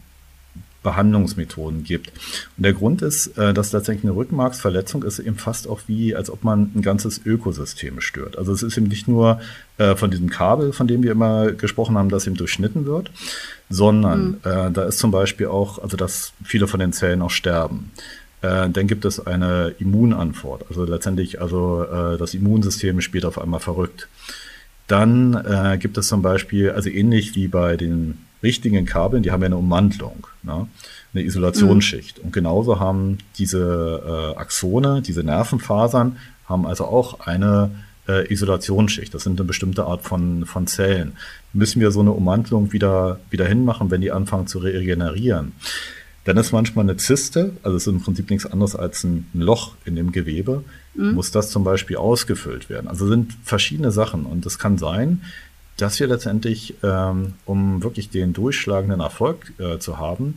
[0.88, 2.12] Behandlungsmethoden gibt.
[2.56, 6.30] Und der Grund ist, äh, dass tatsächlich eine Rückenmarksverletzung ist eben fast auch wie, als
[6.30, 8.38] ob man ein ganzes Ökosystem stört.
[8.38, 9.40] Also es ist eben nicht nur
[9.76, 13.10] äh, von diesem Kabel, von dem wir immer gesprochen haben, das eben durchschnitten wird,
[13.68, 14.36] sondern mhm.
[14.44, 17.90] äh, da ist zum Beispiel auch, also dass viele von den Zellen auch sterben.
[18.40, 20.64] Dann gibt es eine Immunantwort.
[20.68, 24.06] Also letztendlich, also das Immunsystem spielt auf einmal verrückt.
[24.86, 29.46] Dann gibt es zum Beispiel, also ähnlich wie bei den richtigen Kabeln, die haben ja
[29.46, 30.68] eine Ummantelung, ne?
[31.14, 32.18] eine Isolationsschicht.
[32.18, 32.24] Mhm.
[32.24, 36.16] Und genauso haben diese äh, Axone, diese Nervenfasern,
[36.46, 37.70] haben also auch eine
[38.08, 39.12] äh, Isolationsschicht.
[39.12, 41.12] Das sind eine bestimmte Art von, von Zellen.
[41.52, 45.52] Müssen wir so eine Ummantelung wieder, wieder hinmachen, wenn die anfangen zu regenerieren?
[46.24, 49.76] Dann ist manchmal eine Zyste, also es ist im Prinzip nichts anderes als ein Loch
[49.86, 50.62] in dem Gewebe,
[50.94, 51.12] mhm.
[51.12, 52.86] muss das zum Beispiel ausgefüllt werden.
[52.86, 55.22] Also sind verschiedene Sachen und es kann sein,
[55.78, 60.34] dass wir letztendlich, ähm, um wirklich den durchschlagenden Erfolg äh, zu haben,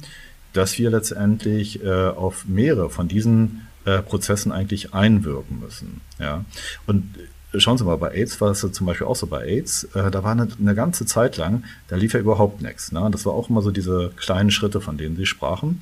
[0.54, 6.02] dass wir letztendlich äh, auf mehrere von diesen äh, Prozessen eigentlich einwirken müssen.
[6.20, 6.46] Ja?
[6.86, 7.16] Und
[7.56, 9.28] schauen Sie mal, bei AIDS war es zum Beispiel auch so.
[9.28, 12.92] Bei AIDS, äh, da war eine, eine, ganze Zeit lang, da lief ja überhaupt nichts.
[12.92, 13.10] Ne?
[13.12, 15.82] Das war auch immer so diese kleinen Schritte, von denen Sie sprachen.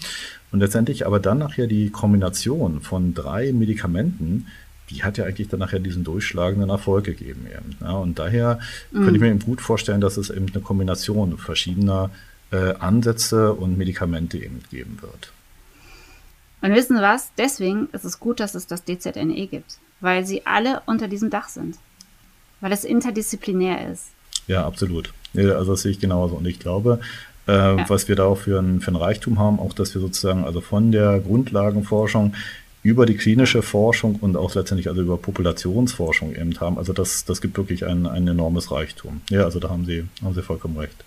[0.52, 4.48] Und letztendlich aber dann nachher die Kombination von drei Medikamenten,
[4.90, 7.48] die hat ja eigentlich dann nachher diesen durchschlagenden Erfolg gegeben.
[7.48, 8.60] Eben, ja, und daher
[8.92, 9.04] mhm.
[9.04, 12.10] könnte ich mir eben gut vorstellen, dass es eben eine Kombination verschiedener
[12.52, 15.32] äh, Ansätze und Medikamente eben geben wird.
[16.62, 17.32] Und wissen Sie was?
[17.38, 21.48] Deswegen ist es gut, dass es das DZNE gibt, weil sie alle unter diesem Dach
[21.48, 21.78] sind,
[22.60, 24.08] weil es interdisziplinär ist.
[24.48, 25.14] Ja, absolut.
[25.36, 26.36] Also das sehe ich genauso.
[26.36, 27.00] Und ich glaube,
[27.48, 27.90] äh, ja.
[27.90, 30.60] was wir da auch für ein, für ein Reichtum haben, auch dass wir sozusagen also
[30.60, 32.34] von der Grundlagenforschung
[32.82, 36.78] über die klinische Forschung und auch letztendlich also über Populationsforschung eben haben.
[36.78, 39.22] Also das, das gibt wirklich ein, ein enormes Reichtum.
[39.30, 41.04] Ja, also da haben Sie, haben Sie vollkommen recht.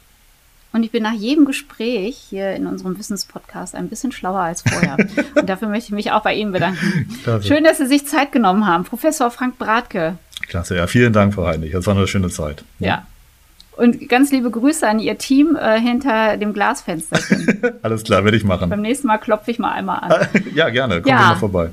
[0.73, 4.97] Und ich bin nach jedem Gespräch hier in unserem Wissenspodcast ein bisschen schlauer als vorher.
[5.35, 7.09] und dafür möchte ich mich auch bei Ihnen bedanken.
[7.23, 7.47] Klasse.
[7.47, 8.85] Schön, dass Sie sich Zeit genommen haben.
[8.85, 10.16] Professor Frank Bratke.
[10.49, 10.87] Klasse, ja.
[10.87, 11.73] Vielen Dank, Frau Heinrich.
[11.73, 12.64] Das war eine schöne Zeit.
[12.79, 13.07] Ja.
[13.77, 17.18] Und ganz liebe Grüße an Ihr Team äh, hinter dem Glasfenster.
[17.83, 18.68] Alles klar, werde ich machen.
[18.68, 20.29] Beim nächsten Mal klopfe ich mal einmal an.
[20.55, 21.01] ja, gerne.
[21.01, 21.29] Kommen ja.
[21.29, 21.70] Mal vorbei.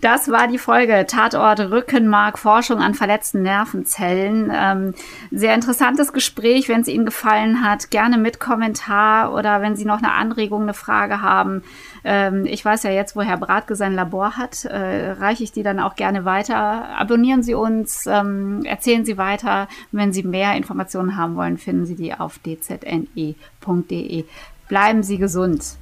[0.00, 4.52] Das war die Folge Tatort Rückenmark, Forschung an verletzten Nervenzellen.
[4.54, 4.94] Ähm,
[5.30, 6.68] sehr interessantes Gespräch.
[6.68, 10.74] Wenn es Ihnen gefallen hat, gerne mit Kommentar oder wenn Sie noch eine Anregung, eine
[10.74, 11.62] Frage haben.
[12.04, 15.62] Ähm, ich weiß ja jetzt, wo Herr Bratke sein Labor hat, äh, reiche ich die
[15.62, 16.88] dann auch gerne weiter.
[16.98, 19.68] Abonnieren Sie uns, ähm, erzählen Sie weiter.
[19.92, 24.24] Wenn Sie mehr Informationen haben wollen, finden Sie die auf dzne.de.
[24.68, 25.76] Bleiben Sie gesund.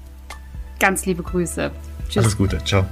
[0.79, 1.71] Ganz liebe Grüße.
[2.09, 2.25] Tschüss.
[2.25, 2.59] Alles Gute.
[2.65, 2.85] Ciao.